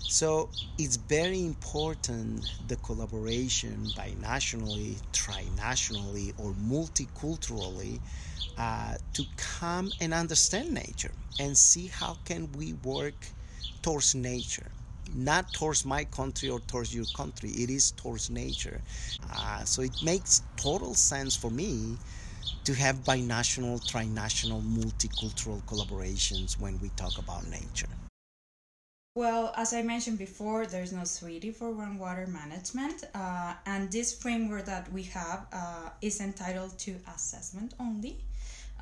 So 0.00 0.50
it's 0.76 0.96
very 0.96 1.40
important 1.44 2.44
the 2.66 2.76
collaboration 2.76 3.86
binationally 3.96 5.00
trinationally 5.12 6.34
or 6.36 6.52
multiculturally 6.52 8.00
uh, 8.58 8.94
to 9.14 9.24
come 9.36 9.90
and 10.00 10.12
understand 10.14 10.72
nature 10.72 11.12
and 11.40 11.56
see 11.56 11.86
how 11.86 12.16
can 12.24 12.50
we 12.52 12.74
work 12.84 13.14
towards 13.82 14.14
nature. 14.14 14.70
Not 15.14 15.52
towards 15.52 15.84
my 15.84 16.04
country 16.04 16.48
or 16.48 16.60
towards 16.60 16.94
your 16.94 17.04
country. 17.16 17.50
It 17.50 17.68
is 17.68 17.90
towards 17.92 18.30
nature. 18.30 18.80
Uh, 19.30 19.64
so 19.64 19.82
it 19.82 19.94
makes 20.02 20.42
total 20.56 20.94
sense 20.94 21.36
for 21.36 21.50
me 21.50 21.98
to 22.64 22.74
have 22.74 22.96
binational 23.04 23.80
trinational 23.90 24.62
multicultural 24.62 25.62
collaborations 25.64 26.58
when 26.58 26.78
we 26.80 26.88
talk 26.90 27.18
about 27.18 27.46
nature. 27.48 27.88
Well, 29.14 29.52
as 29.58 29.74
I 29.74 29.82
mentioned 29.82 30.18
before, 30.18 30.64
there's 30.64 30.90
no 30.90 31.04
treaty 31.04 31.50
for 31.50 31.70
groundwater 31.74 32.26
management, 32.26 33.04
uh, 33.14 33.54
and 33.66 33.92
this 33.92 34.14
framework 34.14 34.64
that 34.64 34.90
we 34.90 35.02
have 35.02 35.46
uh, 35.52 35.90
is 36.00 36.18
entitled 36.20 36.78
to 36.78 36.96
assessment 37.14 37.74
only. 37.78 38.24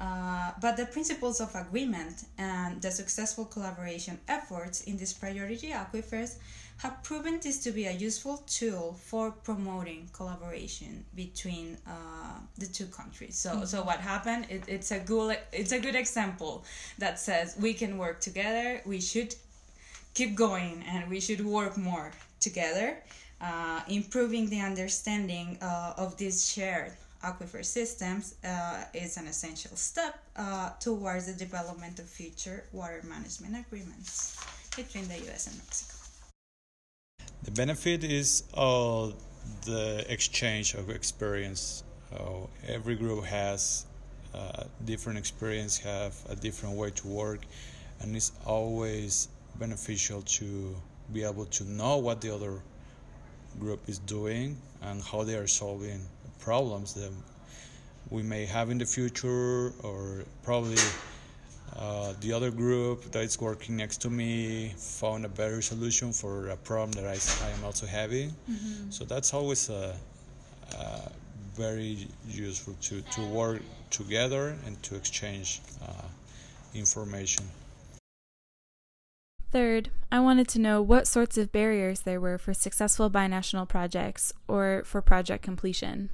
Uh, 0.01 0.53
but 0.63 0.79
the 0.79 0.87
principles 0.87 1.41
of 1.41 1.55
agreement 1.55 2.25
and 2.39 2.81
the 2.81 2.91
successful 2.91 3.45
collaboration 3.45 4.19
efforts 4.29 4.81
in 4.83 4.97
these 4.97 5.13
priority 5.13 5.69
aquifers 5.69 6.37
have 6.79 7.03
proven 7.03 7.39
this 7.43 7.63
to 7.63 7.71
be 7.71 7.85
a 7.85 7.93
useful 7.93 8.39
tool 8.47 8.97
for 9.05 9.31
promoting 9.31 10.09
collaboration 10.15 11.05
between 11.15 11.77
uh, 11.87 12.39
the 12.57 12.67
two 12.67 12.87
countries. 12.87 13.37
So, 13.37 13.51
mm-hmm. 13.51 13.65
so 13.67 13.83
what 13.83 14.01
happened? 14.01 14.47
It, 14.49 14.63
it's 14.67 14.91
a 14.91 14.99
good 14.99 15.37
it's 15.53 15.73
a 15.73 15.79
good 15.79 15.95
example 15.95 16.65
that 16.97 17.19
says 17.21 17.55
we 17.61 17.75
can 17.75 17.99
work 17.99 18.21
together. 18.21 18.81
We 18.87 19.01
should 19.03 19.35
keep 20.15 20.35
going 20.35 20.83
and 20.89 21.11
we 21.11 21.21
should 21.21 21.45
work 21.45 21.77
more 21.77 22.11
together, 22.41 22.97
uh, 23.43 23.83
improving 23.89 24.49
the 24.49 24.61
understanding 24.61 25.59
uh, 25.61 25.93
of 25.99 26.17
this 26.17 26.49
shared 26.49 26.93
aquifer 27.25 27.65
systems 27.65 28.35
uh, 28.45 28.85
is 28.95 29.17
an 29.17 29.27
essential 29.27 29.77
step 29.77 30.19
uh, 30.37 30.71
towards 30.81 31.27
the 31.27 31.33
development 31.33 31.99
of 31.99 32.07
future 32.07 32.65
water 32.73 33.03
management 33.09 33.55
agreements 33.57 34.39
between 34.77 35.07
the 35.09 35.17
US 35.31 35.47
and 35.47 35.57
Mexico. 35.57 35.95
The 37.43 37.51
benefit 37.51 38.05
is 38.05 38.45
uh, 38.55 39.11
the 39.65 40.05
exchange 40.09 40.75
of 40.75 40.91
experience. 40.91 41.85
Uh, 42.15 42.47
every 42.67 42.97
group 42.97 43.25
has 43.25 43.87
a 44.35 44.67
different 44.85 45.19
experience, 45.19 45.79
have 45.79 46.15
a 46.29 46.37
different 46.37 46.77
way 46.77 46.91
to 46.91 47.09
work, 47.09 47.41
and 48.01 48.17
it's 48.17 48.33
always 48.47 49.29
beneficial 49.59 50.23
to 50.23 50.77
be 51.13 51.25
able 51.25 51.47
to 51.47 51.65
know 51.65 51.99
what 51.99 52.21
the 52.21 52.33
other 52.33 52.63
group 53.59 53.81
is 53.89 53.99
doing 53.99 54.57
and 54.83 55.03
how 55.03 55.25
they 55.25 55.35
are 55.35 55.47
solving 55.47 56.01
problems 56.41 56.95
that 56.95 57.11
we 58.11 58.23
may 58.23 58.45
have 58.45 58.71
in 58.71 58.79
the 58.79 58.87
future 58.87 59.73
or 59.83 60.25
probably 60.43 60.77
uh, 61.77 62.13
the 62.21 62.33
other 62.33 62.51
group 62.51 63.11
that 63.13 63.23
is 63.23 63.41
working 63.41 63.77
next 63.77 63.99
to 63.99 64.11
me 64.11 64.75
found 64.77 65.25
a 65.25 65.29
better 65.29 65.63
solution 65.63 66.13
for 66.13 66.49
a 66.49 66.57
problem 66.57 66.91
that 66.93 67.07
I, 67.07 67.19
I 67.47 67.51
am 67.51 67.65
also 67.65 67.87
having. 67.87 68.31
Mm-hmm. 68.51 68.91
So 68.91 69.05
that's 69.05 69.33
always 69.33 69.71
a, 69.71 69.95
a 70.77 71.13
very 71.55 72.09
useful 72.29 72.75
to, 72.83 73.01
to 73.03 73.21
work 73.29 73.63
together 73.91 74.57
and 74.67 74.83
to 74.83 74.97
exchange 74.97 75.61
uh, 75.83 76.09
information. 76.75 77.45
Third, 79.53 79.91
I 80.13 80.21
wanted 80.21 80.49
to 80.49 80.61
know 80.61 80.81
what 80.81 81.09
sorts 81.09 81.37
of 81.37 81.51
barriers 81.51 82.01
there 82.01 82.21
were 82.21 82.39
for 82.39 82.55
successful 82.55 83.11
binational 83.11 83.69
projects 83.69 84.33
or 84.47 84.83
for 84.85 85.03
project 85.03 85.43
completion. 85.43 86.11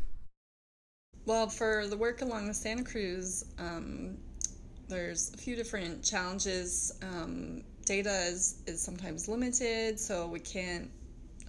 Well, 1.26 1.48
for 1.48 1.88
the 1.88 1.96
work 1.96 2.22
along 2.22 2.46
the 2.46 2.54
Santa 2.54 2.84
Cruz, 2.84 3.44
um, 3.58 4.16
there's 4.88 5.34
a 5.34 5.36
few 5.36 5.56
different 5.56 6.04
challenges. 6.04 6.92
Um, 7.02 7.64
data 7.84 8.26
is, 8.28 8.62
is 8.68 8.80
sometimes 8.80 9.26
limited, 9.26 9.98
so 9.98 10.28
we 10.28 10.38
can't 10.38 10.88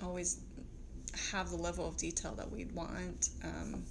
always 0.02 0.40
have 1.32 1.52
the 1.52 1.58
level 1.58 1.88
of 1.88 1.96
detail 1.96 2.34
that 2.38 2.52
we'd 2.52 2.74
want. 2.74 3.30
Um, 3.44 3.84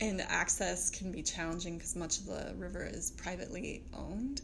and 0.00 0.22
access 0.22 0.88
can 0.88 1.12
be 1.12 1.22
challenging 1.22 1.76
because 1.76 1.94
much 1.94 2.20
of 2.20 2.24
the 2.24 2.54
river 2.56 2.88
is 2.90 3.10
privately 3.10 3.82
owned. 3.92 4.40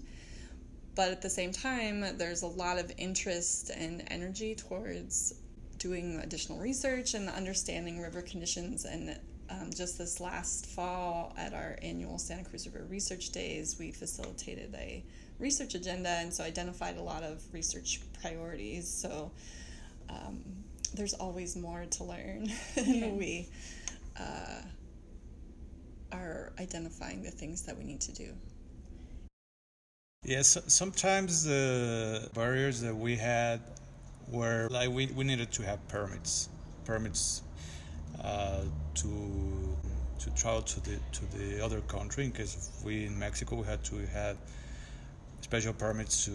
But 0.97 1.13
at 1.13 1.23
the 1.23 1.31
same 1.31 1.51
time, 1.51 2.19
there's 2.19 2.43
a 2.43 2.47
lot 2.47 2.79
of 2.79 2.93
interest 2.99 3.71
and 3.75 4.05
energy 4.09 4.55
towards 4.55 5.33
doing 5.79 6.21
additional 6.23 6.59
research 6.59 7.15
and 7.15 7.31
understanding 7.31 8.01
river 8.01 8.21
conditions. 8.21 8.85
And 8.85 9.19
um, 9.51 9.71
just 9.75 9.99
this 9.99 10.21
last 10.21 10.67
fall 10.67 11.35
at 11.37 11.53
our 11.53 11.77
annual 11.83 12.19
Santa 12.19 12.45
Cruz 12.45 12.67
River 12.67 12.87
Research 12.89 13.31
Days, 13.31 13.77
we 13.79 13.91
facilitated 13.91 14.75
a 14.75 15.03
research 15.39 15.75
agenda 15.75 16.09
and 16.09 16.33
so 16.33 16.45
identified 16.45 16.97
a 16.97 17.03
lot 17.03 17.23
of 17.23 17.43
research 17.53 18.01
priorities. 18.21 18.89
So 18.89 19.31
um, 20.09 20.45
there's 20.95 21.15
always 21.15 21.57
more 21.57 21.85
to 21.91 22.05
learn. 22.05 22.49
Yeah. 22.77 23.09
we 23.09 23.49
uh, 24.19 24.63
are 26.13 26.53
identifying 26.59 27.23
the 27.23 27.31
things 27.31 27.63
that 27.63 27.77
we 27.77 27.85
need 27.85 28.01
to 28.03 28.13
do. 28.13 28.29
Yes, 30.23 30.59
sometimes 30.67 31.45
the 31.45 32.29
barriers 32.35 32.81
that 32.83 32.95
we 32.95 33.17
had 33.17 33.61
were 34.29 34.69
like 34.71 34.91
we, 34.91 35.07
we 35.07 35.25
needed 35.25 35.51
to 35.53 35.63
have 35.63 35.87
permits, 35.89 36.51
permits 36.85 37.43
uh, 38.23 38.63
to 38.95 39.77
to 40.19 40.31
travel 40.31 40.63
to 40.63 40.81
the 40.81 40.99
to 41.13 41.25
the 41.37 41.65
other 41.65 41.81
country. 41.83 42.25
In 42.25 42.33
case 42.33 42.71
we 42.85 43.07
in 43.07 43.19
Mexico, 43.19 43.57
we 43.57 43.67
had 43.67 43.83
to 43.85 43.97
have 44.13 44.37
special 45.41 45.73
permits 45.73 46.25
to 46.27 46.33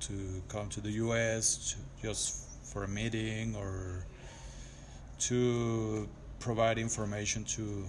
to 0.00 0.42
come 0.48 0.68
to 0.68 0.80
the 0.80 0.90
U.S. 1.04 1.72
To, 1.72 2.06
just 2.06 2.44
for 2.64 2.84
a 2.84 2.88
meeting 2.88 3.54
or 3.56 4.06
to 5.20 6.08
provide 6.40 6.78
information 6.78 7.44
to 7.44 7.86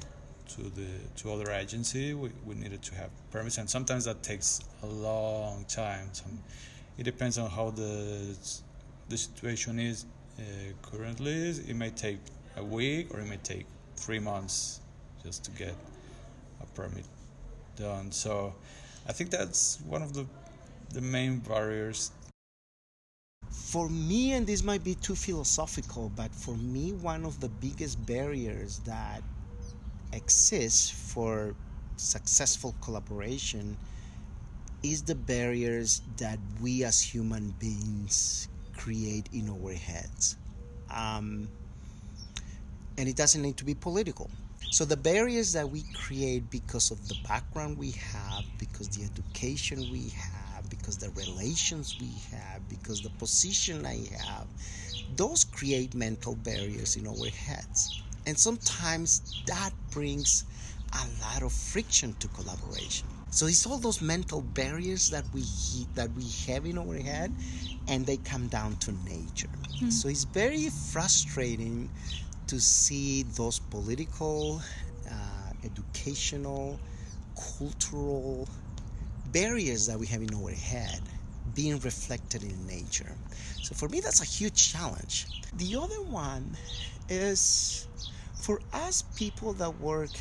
to 0.47 0.61
the 0.61 0.87
to 1.17 1.31
other 1.33 1.51
agency, 1.51 2.13
we, 2.13 2.29
we 2.45 2.55
needed 2.55 2.81
to 2.83 2.95
have 2.95 3.09
permits, 3.31 3.57
and 3.57 3.69
sometimes 3.69 4.05
that 4.05 4.23
takes 4.23 4.61
a 4.83 4.87
long 4.87 5.65
time. 5.67 6.09
It 6.97 7.03
depends 7.03 7.37
on 7.37 7.49
how 7.49 7.71
the 7.71 8.35
the 9.09 9.17
situation 9.17 9.79
is 9.79 10.05
uh, 10.39 10.43
currently. 10.81 11.49
It 11.49 11.75
may 11.75 11.89
take 11.89 12.19
a 12.57 12.63
week, 12.63 13.13
or 13.13 13.19
it 13.19 13.27
may 13.27 13.37
take 13.37 13.65
three 13.95 14.19
months 14.19 14.81
just 15.23 15.43
to 15.45 15.51
get 15.51 15.75
a 16.61 16.65
permit 16.73 17.05
done. 17.75 18.11
So, 18.11 18.53
I 19.07 19.11
think 19.13 19.29
that's 19.29 19.79
one 19.81 20.01
of 20.01 20.13
the 20.13 20.25
the 20.93 21.01
main 21.01 21.39
barriers 21.39 22.11
for 23.51 23.89
me, 23.89 24.33
and 24.33 24.45
this 24.45 24.63
might 24.63 24.83
be 24.83 24.95
too 24.95 25.15
philosophical, 25.15 26.11
but 26.15 26.33
for 26.33 26.55
me, 26.55 26.93
one 26.93 27.25
of 27.25 27.39
the 27.39 27.49
biggest 27.49 28.03
barriers 28.05 28.79
that 28.85 29.21
exists 30.13 30.89
for 30.89 31.55
successful 31.97 32.75
collaboration 32.81 33.77
is 34.83 35.01
the 35.01 35.15
barriers 35.15 36.01
that 36.17 36.39
we 36.61 36.83
as 36.83 37.01
human 37.01 37.49
beings 37.59 38.47
create 38.77 39.29
in 39.33 39.49
our 39.49 39.73
heads. 39.73 40.37
Um, 40.93 41.49
and 42.97 43.09
it 43.09 43.15
doesn't 43.15 43.41
need 43.41 43.57
to 43.57 43.65
be 43.65 43.73
political. 43.73 44.29
So, 44.71 44.83
the 44.83 44.97
barriers 44.97 45.53
that 45.53 45.69
we 45.69 45.83
create 45.93 46.49
because 46.49 46.91
of 46.91 47.07
the 47.07 47.15
background 47.27 47.77
we 47.77 47.91
have, 47.91 48.43
because 48.57 48.89
the 48.89 49.03
education 49.03 49.79
we 49.91 50.09
have, 50.09 50.69
because 50.69 50.97
the 50.97 51.09
relations 51.11 51.95
we 51.99 52.11
have, 52.35 52.67
because 52.67 53.01
the 53.01 53.09
position 53.11 53.85
I 53.85 54.05
have, 54.17 54.47
those 55.15 55.43
create 55.43 55.93
mental 55.93 56.35
barriers 56.35 56.95
in 56.95 57.07
our 57.07 57.29
heads. 57.29 58.01
And 58.25 58.37
sometimes 58.37 59.43
that 59.47 59.71
brings 59.91 60.45
a 60.93 61.05
lot 61.21 61.43
of 61.43 61.51
friction 61.51 62.15
to 62.19 62.27
collaboration. 62.29 63.07
So 63.29 63.47
it's 63.47 63.65
all 63.65 63.77
those 63.77 64.01
mental 64.01 64.41
barriers 64.41 65.09
that 65.09 65.25
we 65.33 65.43
that 65.95 66.09
we 66.13 66.23
have 66.47 66.65
in 66.65 66.77
our 66.77 66.95
head, 66.95 67.33
and 67.87 68.05
they 68.05 68.15
come 68.17 68.47
down 68.47 68.77
to 68.77 68.93
nature. 69.03 69.49
Mm-hmm. 69.75 69.89
So 69.89 70.07
it's 70.07 70.23
very 70.23 70.69
frustrating 70.69 71.89
to 72.47 72.59
see 72.59 73.23
those 73.23 73.59
political, 73.59 74.61
uh, 75.09 75.13
educational, 75.63 76.79
cultural 77.57 78.47
barriers 79.31 79.87
that 79.87 79.99
we 79.99 80.07
have 80.07 80.21
in 80.21 80.33
our 80.35 80.51
head 80.51 81.01
being 81.55 81.79
reflected 81.79 82.43
in 82.43 82.67
nature. 82.67 83.11
So 83.61 83.75
for 83.75 83.89
me, 83.89 83.99
that's 84.01 84.21
a 84.21 84.25
huge 84.25 84.71
challenge. 84.73 85.27
The 85.53 85.75
other 85.75 86.01
one 86.01 86.57
is 87.09 87.87
for 88.35 88.61
us 88.73 89.03
people 89.15 89.53
that 89.53 89.79
work 89.79 90.11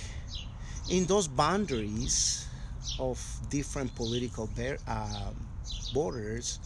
in 0.90 1.06
those 1.06 1.28
boundaries 1.28 2.46
of 2.98 3.18
different 3.50 3.94
political 3.94 4.46
bar- 4.48 4.78
uh, 4.86 5.30
borders 5.92 6.58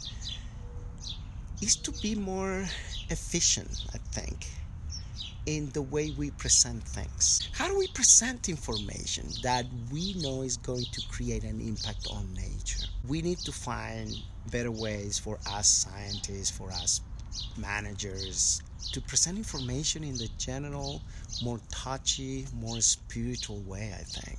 is 1.61 1.77
to 1.77 1.91
be 2.03 2.15
more 2.15 2.69
efficient, 3.11 3.71
I 3.95 3.99
think, 4.13 4.47
in 5.49 5.71
the 5.71 5.81
way 5.81 6.11
we 6.11 6.31
present 6.33 6.83
things. 6.83 7.49
How 7.53 7.69
do 7.69 7.79
we 7.79 7.87
present 7.89 8.51
information 8.51 9.25
that 9.43 9.65
we 9.91 10.13
know 10.21 10.43
is 10.43 10.59
going 10.59 10.85
to 10.93 11.01
create 11.09 11.43
an 11.43 11.59
impact 11.63 12.07
on 12.13 12.29
nature? 12.35 12.87
We 13.09 13.23
need 13.23 13.39
to 13.39 13.53
find 13.53 14.13
better 14.53 14.71
ways 14.71 15.19
for 15.19 15.39
us 15.51 15.67
scientists, 15.67 16.51
for 16.51 16.71
us 16.71 17.01
managers, 17.57 18.63
to 18.93 19.01
present 19.01 19.39
information 19.39 20.05
in 20.05 20.19
the 20.19 20.29
general, 20.37 21.01
more 21.43 21.61
touchy, 21.71 22.47
more 22.55 22.83
spiritual 22.83 23.61
way, 23.61 23.95
I 23.99 24.03
think. 24.03 24.39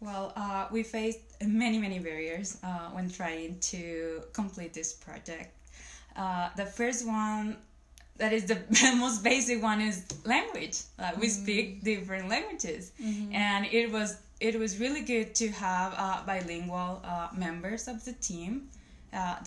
Well, 0.00 0.34
uh, 0.36 0.66
we 0.70 0.82
faced 0.82 1.20
many, 1.42 1.78
many 1.78 1.98
barriers 1.98 2.58
uh, 2.62 2.90
when 2.90 3.08
trying 3.08 3.58
to 3.72 4.22
complete 4.34 4.74
this 4.74 4.92
project. 4.92 5.56
Uh, 6.14 6.50
the 6.56 6.66
first 6.66 7.06
one, 7.06 7.56
that 8.20 8.32
is 8.32 8.44
the 8.44 8.58
most 8.96 9.24
basic 9.24 9.62
one, 9.62 9.80
is 9.80 10.04
language. 10.24 10.76
Uh, 10.98 11.10
we 11.18 11.26
mm-hmm. 11.26 11.42
speak 11.42 11.82
different 11.82 12.28
languages, 12.28 12.92
mm-hmm. 13.02 13.34
and 13.34 13.66
it 13.66 13.90
was 13.90 14.18
it 14.40 14.58
was 14.58 14.78
really 14.78 15.02
good 15.02 15.34
to 15.34 15.48
have 15.48 15.94
uh, 15.96 16.22
bilingual 16.24 17.02
uh, 17.04 17.28
members 17.36 17.88
of 17.88 18.04
the 18.04 18.12
team. 18.14 18.68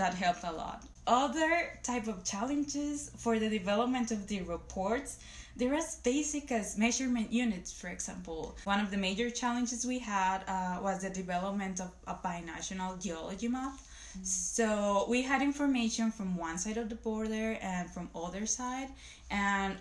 that 0.02 0.14
helped 0.14 0.44
a 0.44 0.52
lot. 0.52 0.84
Other 1.06 1.54
type 1.84 2.08
of 2.08 2.18
challenges 2.24 3.12
for 3.24 3.34
the 3.40 3.50
development 3.50 4.12
of 4.12 4.28
the 4.28 4.42
reports 4.56 5.20
they're 5.56 5.74
as 5.76 5.98
basic 5.98 6.52
as 6.52 6.78
measurement 6.78 7.32
units, 7.32 7.72
for 7.72 7.88
example. 7.88 8.56
One 8.64 8.80
of 8.80 8.90
the 8.92 8.98
major 8.98 9.30
challenges 9.30 9.86
we 9.86 10.00
had 10.00 10.44
uh, 10.48 10.80
was 10.82 11.02
the 11.02 11.10
development 11.10 11.80
of 11.80 11.92
a 12.08 12.16
binational 12.16 13.02
geology 13.02 13.48
map. 13.48 13.74
Mm-hmm. 13.74 14.24
So 14.24 15.06
we 15.10 15.22
had 15.22 15.42
information 15.42 16.12
from 16.12 16.38
one 16.38 16.58
side 16.58 16.78
of 16.78 16.90
the 16.90 16.96
border 16.96 17.58
and 17.62 17.90
from 17.90 18.10
other 18.16 18.46
side, 18.46 18.90
and 19.30 19.76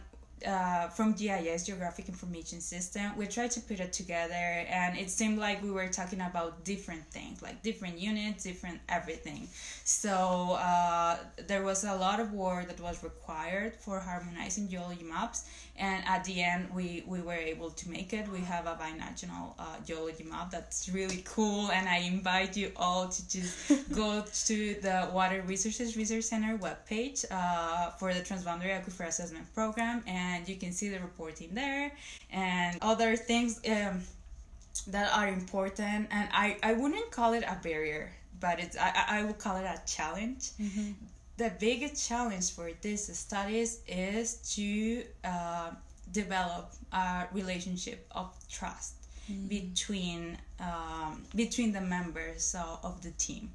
uh, 0.47 0.89
from 0.89 1.13
GIS 1.13 1.67
Geographic 1.67 2.09
Information 2.09 2.61
System. 2.61 3.17
We 3.17 3.27
tried 3.27 3.51
to 3.53 3.61
put 3.61 3.81
it 3.81 3.93
together, 3.93 4.35
and 4.35 4.99
it 4.99 5.11
seemed 5.11 5.39
like 5.39 5.63
we 5.63 5.71
were 5.71 5.89
talking 5.89 6.21
about 6.21 6.65
different 6.65 7.05
things, 7.11 7.43
like 7.43 7.63
different 7.63 7.99
units, 7.99 8.45
different 8.45 8.81
everything. 8.89 9.49
So 9.85 10.57
uh, 10.59 11.19
there 11.47 11.63
was 11.63 11.85
a 11.85 11.95
lot 11.95 12.21
of 12.21 12.33
work 12.33 12.69
that 12.69 12.81
was 12.81 13.03
required 13.03 13.75
for 13.77 14.01
harmonizing 14.01 14.69
geology 14.69 15.05
maps, 15.05 15.45
and 15.77 16.05
at 16.07 16.25
the 16.25 16.43
end, 16.43 16.69
we 16.75 17.03
we 17.07 17.21
were 17.21 17.33
able 17.53 17.71
to 17.71 17.91
make 17.91 18.13
it. 18.13 18.29
We 18.29 18.41
have 18.41 18.67
a 18.67 18.75
binational 18.75 19.55
uh, 19.59 19.77
geology 19.87 20.25
map 20.25 20.51
that's 20.51 20.89
really 20.89 21.23
cool, 21.25 21.71
and 21.71 21.89
I 21.89 21.99
invite 21.99 22.57
you 22.57 22.73
all 22.77 23.09
to 23.09 23.29
just 23.29 23.73
go 23.95 24.23
to 24.47 24.75
the 24.81 25.09
Water 25.13 25.43
Resources 25.47 25.97
Research 25.97 26.25
Center 26.25 26.59
webpage 26.59 27.25
uh, 27.31 27.91
for 27.91 28.13
the 28.13 28.21
Transboundary 28.21 28.71
Aquifer 28.79 29.07
Assessment 29.07 29.53
Program 29.55 30.03
and 30.07 30.49
you 30.49 30.57
can 30.57 30.73
see 30.73 30.89
the 30.89 31.01
reporting 31.01 31.51
there 31.53 31.93
and 32.31 32.79
other 32.83 33.17
things 33.17 33.61
um, 33.69 34.01
that 34.89 35.13
are 35.13 35.29
important 35.29 36.09
and 36.11 36.29
I, 36.33 36.57
I 36.63 36.73
wouldn't 36.75 37.11
call 37.11 37.33
it 37.33 37.45
a 37.47 37.59
barrier 37.63 38.13
but 38.41 38.59
it's 38.59 38.77
I, 38.79 39.05
I 39.09 39.25
would 39.25 39.39
call 39.39 39.57
it 39.57 39.65
a 39.65 39.81
challenge 39.87 40.51
mm-hmm. 40.61 40.93
The 41.37 41.53
biggest 41.59 42.09
challenge 42.09 42.53
for 42.53 42.71
these 42.81 43.17
studies 43.17 43.81
is 43.89 44.35
to 44.55 45.05
uh, 45.25 45.71
develop 46.13 46.73
a 46.93 47.27
relationship 47.33 48.07
of 48.13 48.31
trust 48.51 48.95
mm-hmm. 49.31 49.47
between 49.49 50.39
um, 50.61 51.23
between 51.35 51.73
the 51.73 51.81
members 51.81 52.55
of 52.83 53.03
the 53.03 53.11
team. 53.13 53.51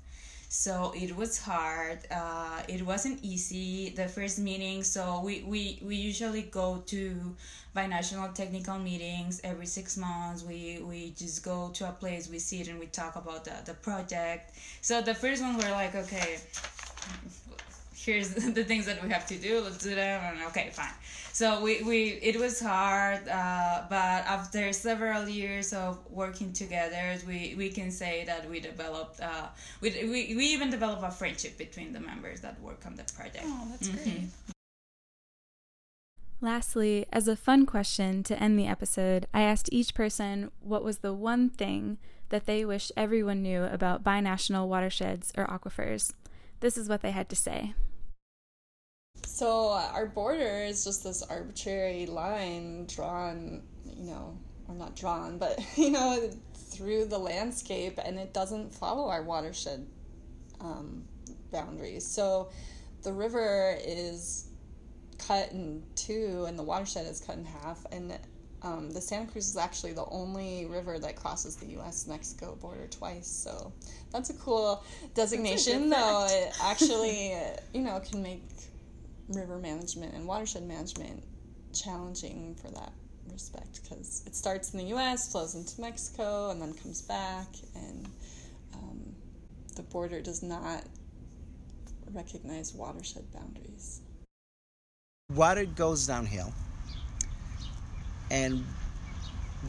So 0.50 0.94
it 0.96 1.16
was 1.16 1.38
hard 1.40 2.00
uh, 2.10 2.62
it 2.68 2.82
wasn't 2.82 3.20
easy 3.22 3.90
the 3.90 4.08
first 4.08 4.40
meeting 4.40 4.82
so 4.82 5.22
we, 5.24 5.44
we, 5.44 5.80
we 5.84 5.96
usually 5.96 6.44
go 6.44 6.82
to 6.88 7.36
binational 7.76 8.34
technical 8.34 8.80
meetings 8.80 9.42
every 9.44 9.66
six 9.66 9.98
months. 9.98 10.44
We, 10.44 10.82
we 10.82 11.12
just 11.18 11.44
go 11.44 11.70
to 11.74 11.90
a 11.90 11.92
place 11.92 12.30
we 12.30 12.40
sit 12.40 12.70
and 12.70 12.80
we 12.80 12.86
talk 12.88 13.18
about 13.18 13.44
the, 13.44 13.56
the 13.66 13.74
project. 13.74 14.54
So 14.82 15.02
the 15.02 15.14
first 15.14 15.42
one 15.42 15.58
we're 15.58 15.72
like 15.72 15.96
okay 15.96 16.38
here's 18.08 18.30
the 18.60 18.64
things 18.64 18.86
that 18.86 19.04
we 19.04 19.10
have 19.10 19.26
to 19.28 19.36
do. 19.36 19.62
Let's 19.62 19.78
do 19.78 19.94
them. 19.94 20.22
And 20.24 20.44
okay 20.48 20.70
fine. 20.72 20.96
So 21.34 21.62
we, 21.62 21.84
we 21.84 22.00
it 22.30 22.40
was 22.40 22.60
hard 22.60 23.28
uh, 23.28 23.84
but 23.90 24.20
after 24.38 24.74
several 24.74 25.28
years 25.28 25.74
of 25.74 26.00
working 26.10 26.52
together 26.52 27.06
we, 27.28 27.54
we 27.58 27.70
can 27.70 27.92
say 27.92 28.24
that 28.26 28.50
we 28.50 28.60
developed 28.60 29.20
uh, 29.20 29.48
we, 29.82 29.90
we, 30.04 30.36
we 30.36 30.46
even 30.56 30.72
developed 30.72 31.04
a 31.04 31.12
friendship 31.12 31.58
between 31.58 31.94
the 31.94 32.00
members 32.00 32.42
that 32.42 32.60
work 32.62 32.82
on 32.86 32.96
the 32.96 33.04
project. 33.16 33.46
Oh 33.46 33.68
that's 33.70 33.90
mm-hmm. 33.90 34.04
great. 34.04 34.30
Lastly, 36.40 37.08
as 37.12 37.28
a 37.28 37.36
fun 37.36 37.66
question 37.66 38.22
to 38.24 38.42
end 38.42 38.60
the 38.60 38.68
episode, 38.68 39.26
I 39.34 39.42
asked 39.42 39.70
each 39.72 39.96
person 39.96 40.52
what 40.62 40.84
was 40.84 41.00
the 41.00 41.14
one 41.14 41.50
thing 41.50 41.98
that 42.30 42.46
they 42.46 42.64
wish 42.64 42.92
everyone 42.96 43.42
knew 43.42 43.64
about 43.64 44.04
binational 44.04 44.68
watersheds 44.68 45.32
or 45.36 45.48
aquifers. 45.48 46.14
This 46.60 46.78
is 46.78 46.90
what 46.90 47.02
they 47.02 47.12
had 47.12 47.30
to 47.30 47.36
say. 47.36 47.74
So 49.26 49.70
uh, 49.70 49.90
our 49.94 50.08
border 50.08 50.64
is 50.64 50.84
just 50.84 51.04
this 51.04 51.22
arbitrary 51.22 52.06
line 52.06 52.86
drawn, 52.88 53.64
you 53.86 54.12
know, 54.12 54.38
or 54.68 54.76
not 54.76 54.96
drawn, 54.96 55.38
but 55.38 55.60
you 55.78 55.92
know, 55.92 56.30
through 56.54 57.06
the 57.06 57.18
landscape, 57.18 58.00
and 58.04 58.18
it 58.18 58.34
doesn't 58.34 58.74
follow 58.74 59.10
our 59.10 59.24
watershed 59.24 59.88
um, 60.60 61.04
boundaries. 61.52 62.06
So 62.06 62.50
the 63.04 63.14
river 63.14 63.78
is 63.84 64.50
cut 65.18 65.52
in 65.52 65.84
two, 65.96 66.46
and 66.48 66.58
the 66.58 66.64
watershed 66.64 67.06
is 67.08 67.20
cut 67.20 67.38
in 67.38 67.46
half, 67.46 67.86
and 67.92 68.18
um, 68.64 68.92
the 68.92 69.02
Santa 69.02 69.32
Cruz 69.32 69.48
is 69.48 69.58
actually 69.58 69.94
the 69.94 70.06
only 70.06 70.66
river 70.66 70.98
that 71.00 71.16
crosses 71.16 71.56
the 71.56 71.68
U.S. 71.68 72.08
Mexico 72.08 72.56
border 72.56 72.88
twice. 72.88 73.28
So 73.28 73.72
that's 74.12 74.30
a 74.30 74.34
cool 74.34 74.84
designation, 75.14 75.88
a 75.88 75.90
though 75.90 76.28
it 76.30 76.54
actually, 76.64 77.36
you 77.74 77.82
know, 77.82 78.00
can 78.00 78.24
make 78.24 78.44
river 79.30 79.58
management 79.58 80.14
and 80.14 80.26
watershed 80.26 80.64
management 80.64 81.24
challenging 81.74 82.56
for 82.56 82.70
that 82.72 82.92
respect 83.32 83.82
because 83.84 84.24
it 84.26 84.36
starts 84.36 84.74
in 84.74 84.80
the 84.80 84.96
US, 84.96 85.32
flows 85.32 85.54
into 85.54 85.80
Mexico, 85.80 86.50
and 86.50 86.62
then 86.62 86.74
comes 86.74 87.02
back, 87.02 87.48
and 87.76 88.08
um, 88.74 89.16
the 89.76 89.84
border 89.84 90.22
does 90.22 90.42
not 90.42 90.84
recognize 92.12 92.74
watershed 92.74 93.32
boundaries. 93.32 94.02
Water 95.36 95.66
goes 95.66 96.08
downhill, 96.08 96.54
and 98.30 98.66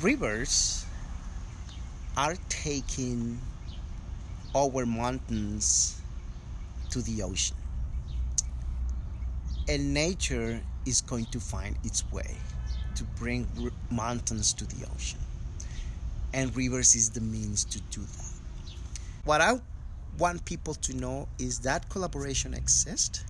rivers 0.01 0.85
are 2.17 2.37
taking 2.49 3.41
our 4.55 4.85
mountains 4.85 6.01
to 6.91 7.01
the 7.03 7.23
ocean. 7.23 7.57
And 9.69 9.93
nature 9.95 10.61
is 10.87 11.01
going 11.01 11.27
to 11.27 11.41
find 11.41 11.77
its 11.85 12.11
way 12.11 12.37
to 12.97 13.05
bring 13.05 13.47
mountains 13.91 14.53
to 14.55 14.65
the 14.65 14.87
ocean. 14.95 15.21
And 16.33 16.55
rivers 16.57 16.95
is 16.95 17.11
the 17.11 17.21
means 17.21 17.65
to 17.67 17.81
do 17.91 18.01
that. 18.01 18.75
What 19.25 19.41
i 19.41 19.61
want 20.19 20.45
people 20.45 20.75
to 20.75 20.97
know 20.97 21.29
is 21.39 21.61
that 21.61 21.89
collaboration 21.89 22.55
exists. 22.55 23.25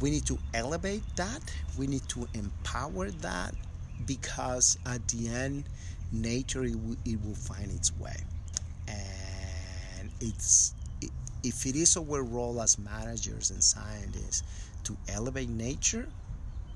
We 0.00 0.10
need 0.10 0.24
to 0.26 0.38
elevate 0.54 1.02
that. 1.16 1.42
We 1.76 1.88
need 1.88 2.08
to 2.10 2.28
empower 2.34 3.10
that 3.10 3.54
because 4.06 4.78
at 4.86 5.06
the 5.08 5.28
end 5.28 5.64
nature 6.12 6.64
it, 6.64 6.72
w- 6.72 6.96
it 7.04 7.24
will 7.24 7.34
find 7.34 7.70
its 7.70 7.96
way 7.98 8.16
and 8.88 10.10
it's 10.20 10.74
if 11.42 11.64
it 11.66 11.76
is 11.76 11.96
our 11.96 12.22
role 12.22 12.60
as 12.60 12.78
managers 12.78 13.50
and 13.50 13.62
scientists 13.62 14.42
to 14.84 14.96
elevate 15.08 15.48
nature 15.48 16.06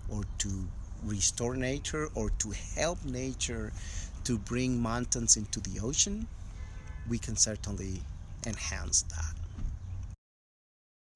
or 0.09 0.23
to 0.39 0.67
restore 1.05 1.55
nature 1.55 2.09
or 2.15 2.31
to 2.39 2.53
help 2.75 3.05
nature 3.05 3.73
to 4.25 4.39
bring 4.39 4.81
mountains 4.81 5.37
into 5.37 5.61
the 5.61 5.81
ocean, 5.81 6.27
we 7.09 7.19
can 7.19 7.37
certainly 7.37 8.01
enhance 8.47 9.03
that. 9.03 9.44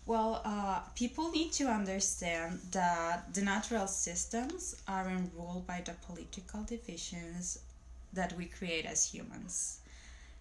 Well, 0.09 0.41
uh, 0.43 0.81
people 0.95 1.31
need 1.31 1.53
to 1.61 1.67
understand 1.67 2.61
that 2.71 3.35
the 3.35 3.43
natural 3.43 3.87
systems 3.87 4.75
are 4.89 5.07
ruled 5.37 5.67
by 5.67 5.83
the 5.85 5.93
political 6.07 6.63
divisions 6.63 7.59
that 8.15 8.33
we 8.33 8.47
create 8.47 8.87
as 8.87 9.05
humans. 9.13 9.81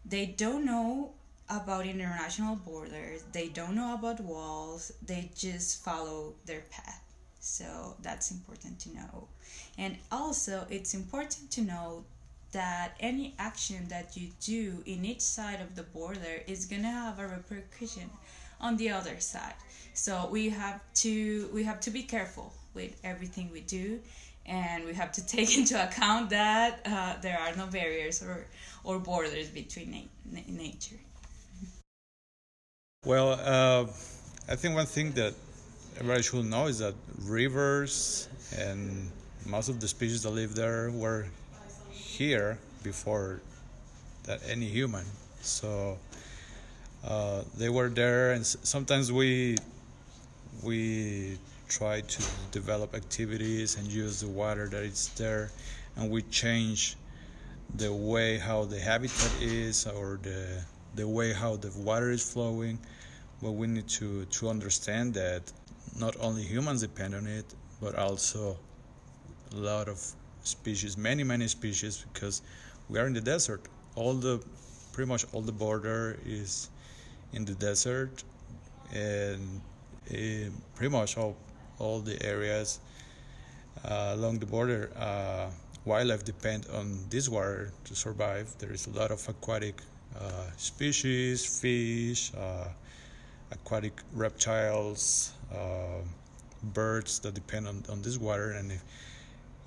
They 0.06 0.25
don't 0.25 0.63
know 0.63 1.12
about 1.49 1.86
international 1.86 2.56
borders, 2.56 3.23
they 3.34 3.49
don't 3.49 3.75
know 3.75 3.93
about 3.93 4.21
walls, 4.21 4.93
they 5.06 5.32
just 5.36 5.84
follow 5.84 6.36
their 6.45 6.62
path. 6.71 7.03
So 7.41 7.97
that's 8.01 8.32
important 8.32 8.80
to 8.80 8.95
know. 8.95 9.27
And 9.77 9.97
also, 10.10 10.65
it's 10.69 10.93
important 10.93 11.51
to 11.51 11.62
know 11.62 12.06
that 12.53 12.95
any 13.01 13.36
action 13.38 13.89
that 13.89 14.15
you 14.15 14.30
do 14.39 14.82
in 14.86 15.03
each 15.03 15.19
side 15.21 15.60
of 15.60 15.75
the 15.75 15.84
border 15.84 16.41
is 16.47 16.65
gonna 16.65 16.89
have 16.89 17.19
a 17.19 17.27
repercussion 17.27 18.10
on 18.60 18.78
the 18.78 18.89
other 18.89 19.20
side. 19.20 19.56
So 19.93 20.28
we 20.32 20.50
have 20.50 20.82
to 20.96 21.50
we 21.54 21.63
have 21.63 21.80
to 21.82 21.89
be 21.89 22.04
careful 22.04 22.54
with 22.74 23.00
everything 23.04 23.50
we 23.52 23.62
do, 23.62 24.00
and 24.46 24.86
we 24.86 24.93
have 24.93 25.12
to 25.13 25.26
take 25.36 25.58
into 25.58 25.82
account 25.82 26.30
that 26.30 26.82
uh, 26.86 27.15
there 27.22 27.39
are 27.39 27.56
no 27.56 27.67
barriers 27.67 28.22
or 28.22 28.46
or 28.84 29.00
borders 29.00 29.50
between 29.50 30.10
na- 30.32 30.41
nature. 30.48 31.00
Well, 33.06 33.39
uh, 33.41 33.86
I 34.50 34.56
think 34.56 34.76
one 34.76 34.86
thing 34.86 35.12
that 35.13 35.34
everybody 35.96 36.24
should 36.24 36.46
know 36.46 36.67
is 36.67 36.80
that 36.80 36.93
rivers 37.24 38.28
and 38.56 39.12
most 39.46 39.70
of 39.70 39.80
the 39.80 39.88
species 39.88 40.24
that 40.24 40.32
live 40.32 40.56
there 40.56 40.91
were 40.91 41.26
here 41.91 42.60
before 42.84 43.41
than 44.24 44.39
any 44.48 44.67
human. 44.67 45.06
So 45.41 45.98
uh, 47.04 47.44
they 47.58 47.70
were 47.70 47.90
there, 47.90 48.32
and 48.32 48.46
sometimes 48.46 49.12
we 49.12 49.58
we 50.64 51.38
try 51.68 52.02
to 52.02 52.24
develop 52.52 52.96
activities 52.96 53.78
and 53.78 53.88
use 53.88 54.22
the 54.22 54.28
water 54.28 54.68
that 54.68 54.84
is 54.84 55.10
there, 55.18 55.52
and 55.96 56.10
we 56.10 56.22
change 56.24 56.96
the 57.76 57.92
way 57.94 58.38
how 58.38 58.64
the 58.66 58.80
habitat 58.80 59.32
is 59.42 59.86
or 59.88 60.20
the 60.24 60.64
the 60.96 61.08
way 61.08 61.34
how 61.34 61.56
the 61.56 61.72
water 61.80 62.10
is 62.12 62.24
flowing. 62.32 62.80
But 63.42 63.52
we 63.52 63.68
need 63.68 63.88
to 64.00 64.26
to 64.26 64.50
understand 64.50 65.14
that 65.14 65.52
not 66.00 66.16
only 66.20 66.44
humans 66.44 66.82
depend 66.82 67.16
on 67.16 67.28
it, 67.28 67.46
but 67.82 67.96
also 67.96 68.58
a 69.54 69.56
lot 69.56 69.88
of 69.88 70.00
species, 70.44 70.98
many 70.98 71.24
many 71.24 71.48
species, 71.48 72.06
because 72.14 72.42
we 72.90 73.00
are 73.00 73.08
in 73.08 73.14
the 73.14 73.22
desert. 73.22 73.62
All 73.96 74.14
the 74.14 74.44
pretty 74.94 75.08
much 75.08 75.26
all 75.34 75.42
the 75.42 75.52
border 75.52 76.18
is 76.26 76.70
in 77.34 77.46
the 77.46 77.56
desert, 77.56 78.24
and 78.94 79.62
uh, 80.12 80.50
pretty 80.76 80.92
much 80.92 81.18
all 81.18 81.36
all 81.80 82.00
the 82.00 82.22
areas 82.26 82.80
uh, 83.86 84.12
along 84.13 84.40
the 84.40 84.46
border. 84.46 84.92
Uh, 84.96 85.50
wildlife 85.86 86.24
depend 86.26 86.66
on 86.74 87.00
this 87.10 87.30
water 87.30 87.72
to 87.86 87.96
survive. 87.96 88.54
There 88.60 88.72
is 88.72 88.88
a 88.88 88.92
lot 88.92 89.12
of 89.12 89.28
aquatic 89.30 89.82
uh, 90.20 90.50
species, 90.58 91.46
fish, 91.46 92.32
uh, 92.36 92.68
aquatic 93.52 94.02
reptiles, 94.13 95.32
uh, 95.54 96.02
birds 96.74 97.20
that 97.20 97.36
depend 97.36 97.68
on, 97.68 97.84
on 97.90 98.02
this 98.02 98.18
water. 98.18 98.52
And 98.52 98.80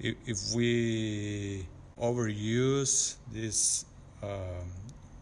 if, 0.01 0.17
if 0.27 0.55
we 0.55 1.67
overuse 2.01 3.17
this 3.33 3.85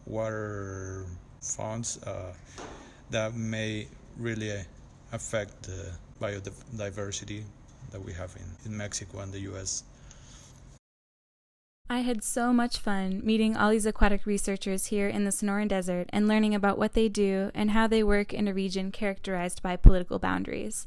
water 0.06 1.06
fonts, 1.40 2.02
uh, 2.02 2.32
that 3.10 3.34
may 3.34 3.86
really 4.18 4.52
affect 5.12 5.62
the 5.62 5.92
biodiversity 6.20 7.42
that 7.92 8.02
we 8.02 8.12
have 8.12 8.36
in, 8.36 8.70
in 8.70 8.76
Mexico 8.76 9.20
and 9.20 9.32
the 9.32 9.40
US. 9.52 9.84
I 11.90 12.00
had 12.00 12.22
so 12.22 12.52
much 12.52 12.78
fun 12.78 13.22
meeting 13.24 13.56
all 13.56 13.70
these 13.70 13.86
aquatic 13.86 14.26
researchers 14.26 14.86
here 14.86 15.08
in 15.08 15.24
the 15.24 15.30
Sonoran 15.30 15.68
Desert 15.68 16.10
and 16.12 16.28
learning 16.28 16.54
about 16.54 16.76
what 16.76 16.92
they 16.92 17.08
do 17.08 17.50
and 17.54 17.70
how 17.70 17.86
they 17.86 18.02
work 18.02 18.34
in 18.34 18.46
a 18.46 18.52
region 18.52 18.92
characterized 18.92 19.62
by 19.62 19.76
political 19.76 20.18
boundaries. 20.18 20.86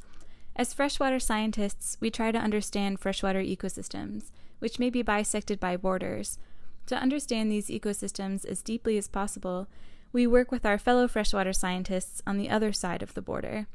As 0.56 0.76
freshwater 0.76 1.20
scientists, 1.20 1.98
we 2.00 2.12
try 2.12 2.32
to 2.32 2.38
understand 2.38 3.00
freshwater 3.00 3.42
ecosystems, 3.42 4.26
which 4.60 4.78
may 4.78 4.92
be 4.92 5.02
bisected 5.02 5.60
by 5.60 5.76
borders. 5.76 6.38
To 6.86 6.96
understand 6.96 7.52
these 7.52 7.70
ecosystems 7.70 8.46
as 8.46 8.62
deeply 8.62 8.96
as 8.98 9.08
possible, 9.08 9.68
we 10.13 10.28
work 10.28 10.52
with 10.52 10.65
our 10.65 10.78
fellow 10.78 11.08
freshwater 11.08 11.54
scientists 11.54 12.21
on 12.28 12.38
the 12.38 12.50
other 12.50 12.74
side 12.74 13.02
of 13.02 13.13
the 13.13 13.21
border. 13.21 13.67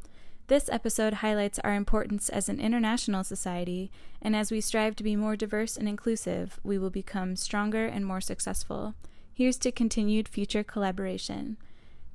This 0.49 0.69
episode 0.71 1.15
highlights 1.15 1.59
our 1.61 1.75
importance 1.75 2.29
as 2.29 2.49
an 2.49 2.61
international 2.61 3.25
society, 3.25 3.91
and 4.23 4.37
as 4.37 4.53
we 4.53 4.61
strive 4.61 4.95
to 4.97 5.03
be 5.03 5.17
more 5.17 5.35
diverse 5.35 5.77
and 5.77 5.89
inclusive, 5.89 6.61
we 6.63 6.79
will 6.79 6.91
become 6.91 7.35
stronger 7.37 7.87
and 7.87 8.07
more 8.07 8.21
successful. 8.21 8.95
Here's 9.35 9.57
to 9.59 9.73
continued 9.73 10.29
future 10.29 10.63
collaboration. 10.63 11.57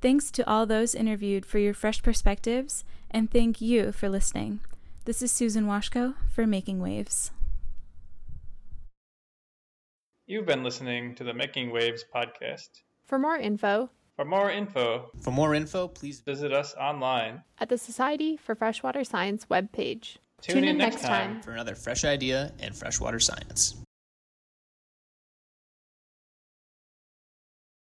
Thanks 0.00 0.30
to 0.32 0.48
all 0.48 0.66
those 0.66 0.94
interviewed 0.94 1.44
for 1.44 1.58
your 1.58 1.74
fresh 1.74 2.02
perspectives, 2.02 2.84
and 3.10 3.30
thank 3.30 3.60
you 3.60 3.92
for 3.92 4.08
listening. 4.08 4.60
This 5.04 5.20
is 5.20 5.30
Susan 5.30 5.66
Washko 5.66 6.14
for 6.30 6.46
Making 6.46 6.80
Waves. 6.80 7.32
You've 10.26 10.46
been 10.46 10.64
listening 10.64 11.14
to 11.16 11.24
the 11.24 11.34
Making 11.34 11.70
Waves 11.70 12.04
podcast. 12.14 12.68
For 13.04 13.18
more 13.18 13.36
info, 13.36 13.90
for 14.22 14.28
more 14.28 14.52
info, 14.52 15.10
for 15.20 15.32
more 15.32 15.52
info, 15.52 15.88
please 15.88 16.20
visit 16.20 16.52
us 16.52 16.76
online 16.76 17.42
at 17.58 17.68
the 17.68 17.76
Society 17.76 18.36
for 18.36 18.54
Freshwater 18.54 19.02
Science 19.02 19.46
webpage. 19.50 20.18
Tune, 20.40 20.54
Tune 20.54 20.64
in, 20.64 20.70
in 20.70 20.78
next 20.78 21.02
time 21.02 21.42
for 21.42 21.50
another 21.50 21.74
fresh 21.74 22.04
idea 22.04 22.52
in 22.60 22.72
freshwater 22.72 23.18
science. 23.18 23.82